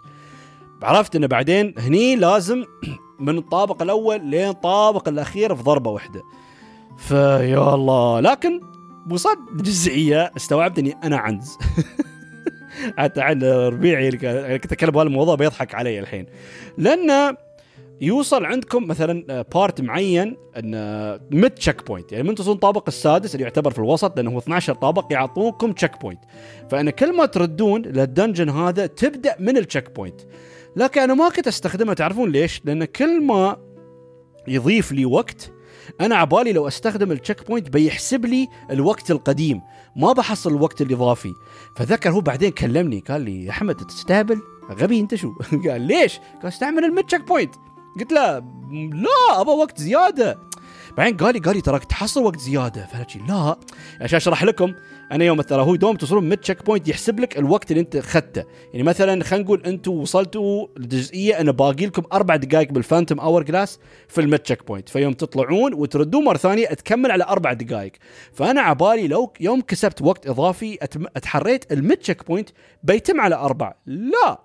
[0.84, 2.64] عرفت إنه بعدين هني لازم
[3.20, 6.22] من الطابق الأول لين الطابق الأخير في ضربة واحدة.
[6.98, 8.20] فيا الله.
[8.20, 8.60] لكن
[9.10, 11.58] وصلت جزئية استوعبت إني أنا عنز.
[12.98, 16.26] حتى عند ربيعي اللي كنت أتكلم بهالموضوع بيضحك علي الحين.
[16.78, 17.36] لأن
[18.00, 20.70] يوصل عندكم مثلا part معين إن
[21.30, 25.06] mid checkpoint يعني من توصلون الطابق السادس اللي يعتبر في الوسط لأنه هو 12 طابق
[25.10, 26.20] يعطوكم checkpoint
[26.70, 30.20] فإن كل ما تردون لل dungeon هذا تبدأ من ال checkpoint
[30.76, 33.56] لكن أنا ما كنت أستخدمها تعرفون ليش؟ لأن كل ما
[34.48, 35.52] يضيف لي وقت
[36.00, 39.60] أنا عبالي لو أستخدم ال checkpoint بيحسب لي الوقت القديم
[39.96, 41.32] ما بحصل الوقت الإضافي.
[41.76, 45.32] فذكر هو بعدين كلمني قال لي يا أحمد تستهبل؟ غبي أنت شو؟
[45.68, 47.54] قال ليش؟ قال أستعمل ال mid checkpoint
[48.00, 48.38] قلت له
[48.92, 50.38] لا أبغى وقت زيادة.
[50.96, 52.86] بعدين قال لي قال لي تراك تحصل وقت زيادة.
[52.86, 53.56] فقلت لا.
[54.00, 54.74] عشان أشرح لكم
[55.12, 58.82] أنا يوم ترى هو دوم توصلون mid checkpoint يحسب لك الوقت اللي أنت اخذته يعني
[58.82, 63.78] مثلا خلينا نقول أنتم وصلتوا لجزئيه أنا باقي لكم أربع دقائق بال Phantom Hourglass
[64.08, 67.92] في ال mid checkpoint فيوم تطلعون وتردون مرة ثانية تكمل على أربع دقائق.
[68.32, 70.78] فأنا عبالي لو يوم كسبت وقت إضافي
[71.16, 72.48] أتحريت ال mid checkpoint
[72.82, 73.74] بيتم على أربع.
[73.86, 74.43] لا!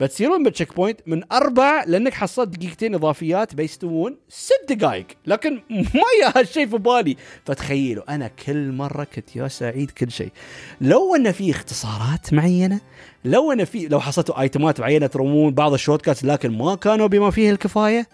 [0.00, 5.06] بتصيرون بال checkpoint من أربع لأنك حصلت دقيقتين إضافيات بيستوون ست دقائق.
[5.26, 7.16] لكن ما يا هالشيء في بالي.
[7.44, 10.32] فتخيلوا أنا كل مرة كنت أعيد كل شيء.
[10.80, 12.80] لو أن في اختصارات معينة
[13.24, 17.06] لو أن في لو حصلتوا item ات معينة ترومون بعض ال shortcuts لكن ما كانوا
[17.06, 18.08] بما فيه الكفاية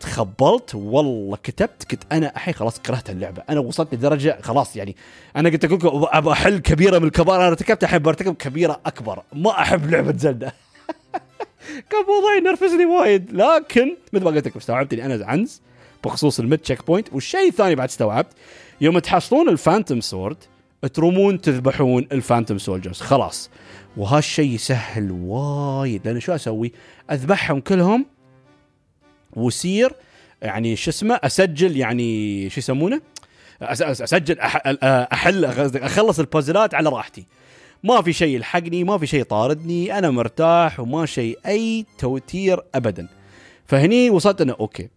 [0.00, 0.74] تخبلت.
[0.74, 3.42] والله كتبت كنت أنا الحين خلاص كرهت اللعبة.
[3.50, 4.96] أنا وصلت لدرجة خلاص يعني
[5.36, 7.36] أنا قلت لكم أبغى أحل كبيرة من الكبار.
[7.36, 9.22] أنا ارتكبت الحين برتكب كبيرة أكبر.
[9.32, 10.65] ما أحب لعبة Zelda.
[11.90, 13.32] كان موضوع ينرفزني وايد.
[13.32, 15.62] لكن مثل ما قلت لكم استوعبت اني أنا عنز
[16.04, 18.32] بخصوص ال mid checkpoint والشيء الثاني بعد استوعبت
[18.80, 20.36] يوم تحصلون ال Phantom Sword
[20.94, 23.50] ترومون تذبحون ال phantom soldiers خلاص.
[23.96, 26.08] وهالشيء يسهل وايد.
[26.08, 26.72] لأن شو أسوي؟
[27.10, 28.06] أذبحهم كلهم
[29.32, 29.92] ويصير
[30.42, 33.00] يعني شو اسمه أسجل يعني شو يسمونه؟
[33.62, 35.44] أسجل أحل
[35.76, 37.26] أخلص البازلات على راحتي.
[37.84, 43.08] ما في شيء يلحقني ما في شيء طاردني أنا مرتاح وما شيء أي توتير ابدا.
[43.66, 44.88] فهني وصلت أنا okay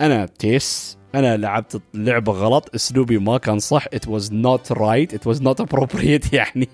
[0.00, 5.26] أنا تيس أنا لعبت اللعبه غلط أسلوبي ما كان صح it was not right it
[5.26, 6.68] was not appropriate يعني.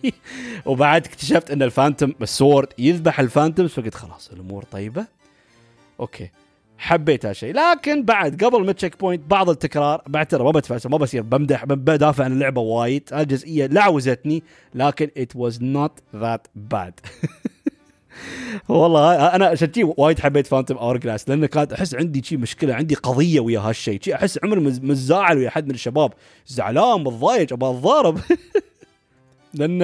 [0.66, 5.06] وبعد اكتشفت إن ال phantom sword يذبح ال phantoms فقلت خلاص الأمور طيبة.
[6.00, 6.30] okay.
[6.78, 11.22] حبيت هالشيء لكن بعد قبل ما checkpoint بعض التكرار بعد ترى ما بتفلسف ما بصير
[11.22, 13.08] بمدح بدافع عن اللعبة وايد.
[13.12, 14.42] هالجزئيه لعوزتني
[14.74, 17.00] لكن it was not that bad
[18.68, 23.40] والله أنا عشان وايد حبيت Phantom Hourglass لأن كانت أحس عندي شي مشكلة عندي قضية
[23.40, 26.12] ويا هالشيء أحس عمري مزعل ويا حد من الشباب.
[26.46, 28.20] زعلان متضايق أبغى أتضارب.
[29.54, 29.78] لأن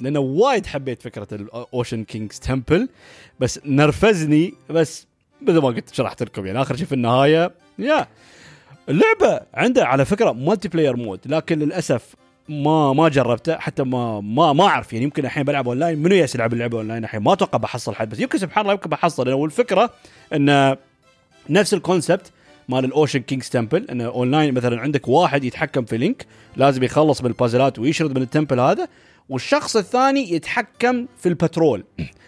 [0.00, 2.88] لأن وايد حبيت فكرة ال Ocean King's Temple
[3.40, 5.06] بس نرفزني بس
[5.42, 6.62] مثل ما قلت شرحت لكم يعني.
[6.62, 8.06] آخر شيء في النهاية يا
[8.88, 12.14] اللعبة عندها على فكرة multiplayer mode لكن للأسف
[12.48, 15.04] ما ما جربته حتى ما ما ما أعرف يعني.
[15.04, 18.20] يمكن الحين بلعب اونلاين منو ياس يلعب اللعبة اونلاين الحين؟ ما أتوقع بحصل حد بس
[18.20, 19.26] يمكن سبحان الله يمكن بحصل.
[19.26, 19.90] لأنه الفكرة
[20.34, 20.76] إن
[21.50, 22.32] نفس ال concept
[22.68, 26.26] مال ال Ocean King's Temple انه اونلاين مثلا عندك واحد يتحكم في لينك
[26.56, 28.88] لازم يخلص من البازلات ويشرد من ال temple هذا.
[29.30, 31.84] والشخص الثاني يتحكم في ال patrol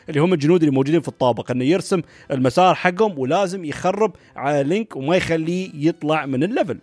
[0.08, 4.96] اللي هم الجنود اللي موجودين في الطابق إنه يرسم المسار حقهم ولازم يخرب على لينك
[4.96, 6.78] وما يخليه يطلع من ال level.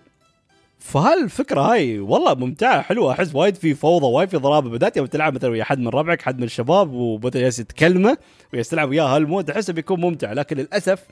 [0.80, 4.70] فهالفكرة هاي والله ممتعة حلوة أحس وايد في فوضى وايد في ضرابة.
[4.70, 8.18] بدات يوم تلعب مثلا ويا حد من ربعك حد من الشباب وبدا ياس تكلمه
[8.54, 10.34] وياس تلعب وياه هال mode أحسه بيكون ممتع.
[10.34, 11.04] لكن للأسف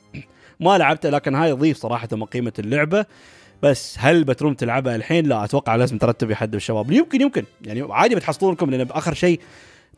[0.59, 3.05] ما لعبته لكن هاي يضيف صراحة من قيمة اللعبة.
[3.63, 6.91] بس هل بتروم تلعبها الحين؟ لا أتوقع لازم ترتب حد الشباب.
[6.91, 7.43] يمكن يمكن.
[7.61, 9.39] يعني عادي بتحصلون لكم لأن باخر شيء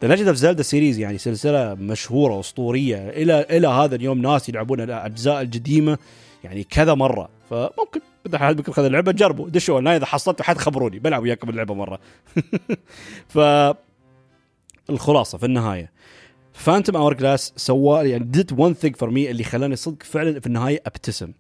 [0.02, 4.82] The Legend of Zelda series يعني سلسلة مشهورة اسطوريه إلى إلى هذا اليوم ناس يلعبون
[4.82, 5.98] الأجزاء القديمة
[6.44, 7.30] يعني كذا مرة.
[7.50, 8.02] فممكن.
[8.28, 9.50] إذا حد بكم خذ اللعبة جربوا.
[9.50, 11.00] دشوا إذا حصلتوا حد خبروني.
[11.00, 12.00] بلعب وياكم اللعبة مرة.
[13.34, 13.40] ف
[14.90, 15.92] الخلاصة في النهاية.
[16.54, 20.82] Phantom Hourglass سوى يعني did one thing for me اللي خلاني صدق فعلا في النهاية
[20.86, 21.32] أبتسم.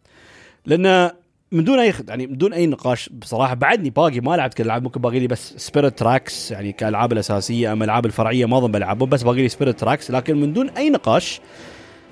[0.66, 1.12] لأن
[1.52, 4.84] من دون أي يعني من دون أي نقاش بصراحة بعدني باقي ما لعبت كل الألعاب
[4.84, 9.10] ممكن باقي لي بس Spirit Tracks يعني كألعاب الأساسية أما الألعاب الفرعية ما أظن بلعبهم
[9.10, 11.42] بس باقي لي Spirit Tracks لكن من دون أي نقاش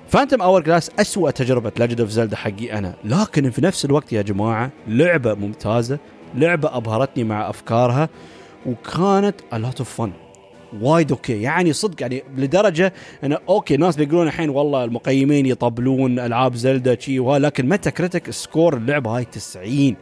[0.08, 2.94] Phantom Hourglass اسوء تجربة Legend of Zelda حقي أنا.
[3.04, 5.98] لكن في نفس الوقت يا جماعة لعبة ممتازة
[6.34, 8.08] لعبة أبهرتني مع أفكارها
[8.66, 10.27] وكانت a lot of fun.
[10.80, 11.42] وايد okay.
[11.42, 12.92] يعني صدق يعني لدرجة
[13.24, 19.10] انه okay ناس بيقولون الحين والله المقيمين يطبلون ألعاب زلدا شي لكن Metacritic score اللعبة
[19.10, 19.96] هاي 90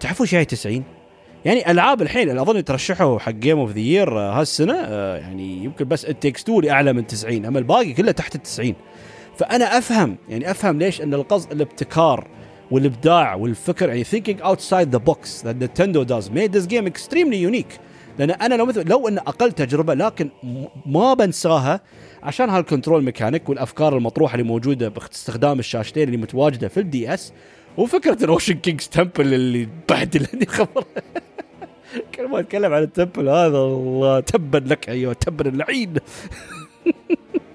[0.00, 0.82] تعرفوا إيش هاي 90
[1.44, 6.04] يعني ألعاب الحين أظن ترشحوا حق Game of the Year هالسنة آه، يعني يمكن بس
[6.04, 8.74] التكس تو اعلى من 90 أما الباقي كله تحت ال 90
[9.36, 12.28] فأنا أفهم يعني أفهم ليش إن القصد الابتكار
[12.70, 17.78] والإبداع والفكر يعني thinking outside the box that Nintendo does made this game extremely unique.
[18.20, 20.30] لأن أنا لو مثل لو أن أقل تجربة لكن
[20.86, 21.80] ما بنساها
[22.22, 27.32] عشان هال control mechanic والأفكار المطروحة اللي موجودة باستخدام الشاشتين اللي متواجدة في ال DS
[27.76, 30.84] وفكرة ال Ocean King's Temple اللي بهدلني خبر.
[32.14, 35.94] كل ما أتكلم عن ال temple هذا الله تبا لك ايها تبا اللعين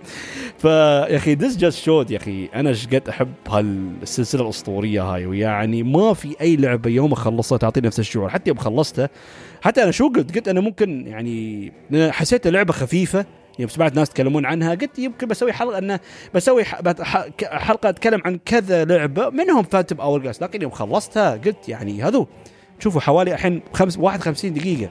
[0.66, 5.84] فيا أخي this just showed يا أخي أنا إيش قد أحب هالسلسلة الأسطورية هاي ويعني
[5.84, 9.10] ما في أي لعبة يوم اخلصها تعطيني نفس الشعور حتى يوم خلصتها
[9.62, 11.72] حتى أنا شو قلت؟ قلت أنا ممكن يعني
[12.12, 13.26] حسيت اللعبه خفيفة
[13.60, 16.00] يوم سمعت ناس يتكلمون عنها قلت يمكن بسوي حلقة إنه
[16.34, 16.64] بسوي
[17.44, 22.28] حلقة أتكلم عن كذا لعبة منهم Phantom Hourglass لكن يوم خلصتها قلت يعني هذو
[22.80, 23.62] شوفوا حوالي الحين
[24.00, 24.90] 51 دقيقة.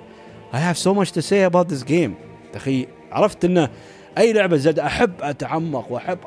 [0.53, 2.11] I have so much to say about this game.
[2.55, 3.69] أخي عرفت إنه
[4.19, 6.19] أي لعبة زلدا أحب أتعمق وأحب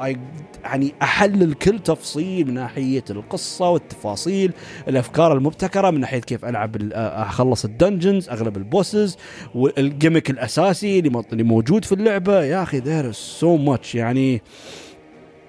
[0.63, 4.53] يعني أحلل كل تفصيل من ناحية القصة والتفاصيل
[4.87, 9.17] الأفكار المبتكرة من ناحية كيف ألعب أخلص ال dungeons أغلب ال bosses
[9.55, 12.43] وال gimmick الأساسي اللي موجود في اللعبة.
[12.43, 14.41] يا أخي there's so much يعني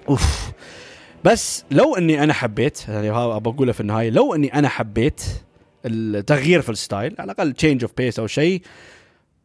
[0.09, 0.51] أوف.
[1.23, 5.21] بس لو إني أنا حبيت يعني بقولها في النهاية لو إني أنا حبيت
[5.85, 8.61] التغيير في ال style على الأقل change of pace أو شيء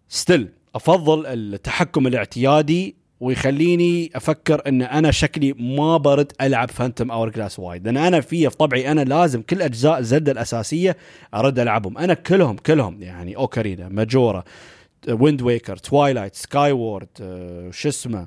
[0.09, 7.85] still أفضل التحكم الاعتيادي ويخليني أفكر إن أنا شكلي ما برد ألعب Phantom Hourglass وايد.
[7.85, 10.97] لأن أنا في طبعي أنا لازم كل أجزاء زلدا الأساسية
[11.35, 11.99] أرد ألعبهم.
[11.99, 14.45] أنا كلهم كلهم يعني Ocarina Majora
[15.09, 17.09] Wind Waker Twilight Skyward
[17.70, 18.27] شو اسمه؟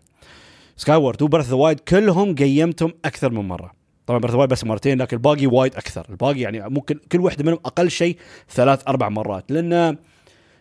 [0.78, 3.72] Skyward و Breath وايلد كلهم قيمتهم أكثر من مرة.
[4.06, 6.06] طبعا Breath Wild بس مرتين لكن الباقي وايد أكثر.
[6.10, 8.18] الباقي يعني ممكن كل واحدة منهم أقل شيء
[8.50, 9.52] ثلاث أربع مرات.
[9.52, 9.98] لأن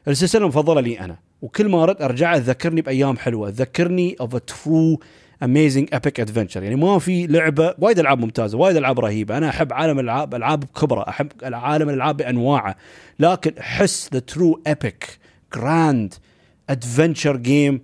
[0.08, 1.25] السلسلة المفضلة لي أنا.
[1.46, 3.50] وكل ما أرد أرجع تذكرني بأيام حلوة.
[3.50, 5.00] تذكرني of a true
[5.42, 9.36] amazing epic adventure يعني ما في لعبة وايد ألعاب ممتازة وايد ألعاب رهيبة.
[9.36, 12.76] أنا أحب عالم الألعاب ألعاب بكبره أحب عالم الألعاب بأنواعه.
[13.18, 15.18] لكن حس the true epic
[15.54, 16.14] grand
[16.70, 17.80] adventure game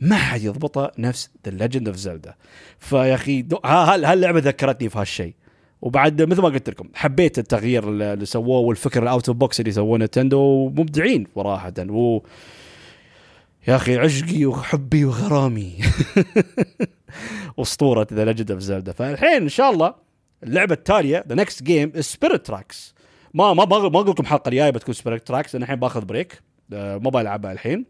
[0.00, 2.34] ما حد يضبطه نفس The Legend of Zelda
[2.78, 5.34] فيا أخي هاللعبه ذكرتني في هالشيء؟
[5.82, 9.72] وبعد مثل ما قلت لكم حبيت التغيير اللي سووه والفكر ال out of box اللي
[9.72, 11.72] سووه نتندو مبدعين صراحة.
[11.78, 12.20] و
[13.68, 15.78] يا أخي عشقي وحبي وغرامي.
[17.58, 19.94] أسطورة The Legend of Zelda فالحين إن شاء الله
[20.42, 22.94] اللعبة التالية the next game Spirit Tracks
[23.34, 26.42] ما ما ما أقول لكم الحلقة الجاية بتكون Spirit Tracks أنا الحين باخذ break
[26.72, 27.84] آه، ما بلعبها الحين.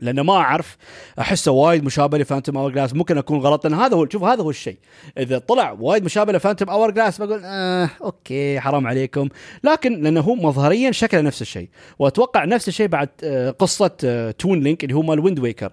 [0.00, 0.76] لأنه ما أعرف
[1.18, 4.50] أحسه وايد مشابه ل Phantom Hourglass ممكن أكون غلط لأن هذا هو شوف هذا هو
[4.50, 4.76] الشيء.
[5.18, 9.28] إذا طلع وايد مشابه ل Phantom Hourglass بقول آه okay حرام عليكم.
[9.64, 14.60] لكن لأنه هو مظهريا شكله نفس الشيء وأتوقع نفس الشيء بعد آه قصة آه Toon
[14.60, 15.72] Link اللي هو مال Wind Waker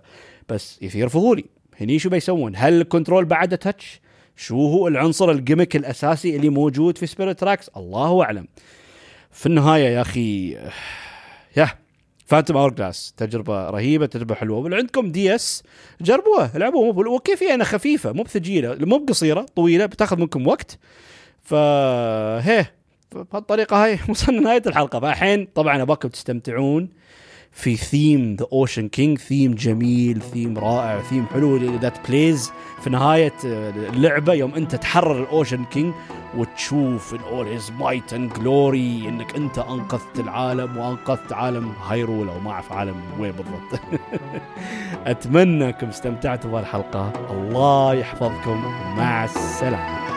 [0.49, 1.45] بس يصير فضولي.
[1.81, 4.01] هني شو بيسوون؟ هل ال control بعده touch
[4.35, 8.47] شو هو العنصر ال gimmick الأساسي اللي موجود في Spirit Tracks الله أعلم.
[9.31, 10.71] في النهاية يا أخي آه،
[11.57, 11.69] يا
[12.27, 14.57] Phantom Hourglass تجربة رهيبة تجربة حلوة.
[14.59, 15.63] واللي عندكم DS
[16.01, 20.79] جربوها العبوها وكيف هي إنها خفيفة مو بثقيله مو بقصيرة طويلة بتاخذ منكم وقت.
[21.43, 22.65] فهي
[23.11, 24.99] بهالطريقة هاي وصلنا نهاية الحلقة.
[24.99, 26.89] فالحين طبعا أباكم تستمتعون.
[27.57, 32.51] في theme The Ocean King theme جميل ثيم رائع ثيم حلو that plays
[32.83, 35.93] في نهاية اللعبة يوم أنت تحرر ال Ocean King
[36.37, 42.39] وتشوف in all his might and glory إنك أنت أنقذت العالم وأنقذت عالم Hyrule أو
[42.39, 43.81] ما أعرف عالم وين بالضبط.
[45.07, 47.13] أتمنى أنكم استمتعتوا بهالحلقة.
[47.31, 48.63] الله يحفظكم.
[48.97, 50.16] مع السلامة.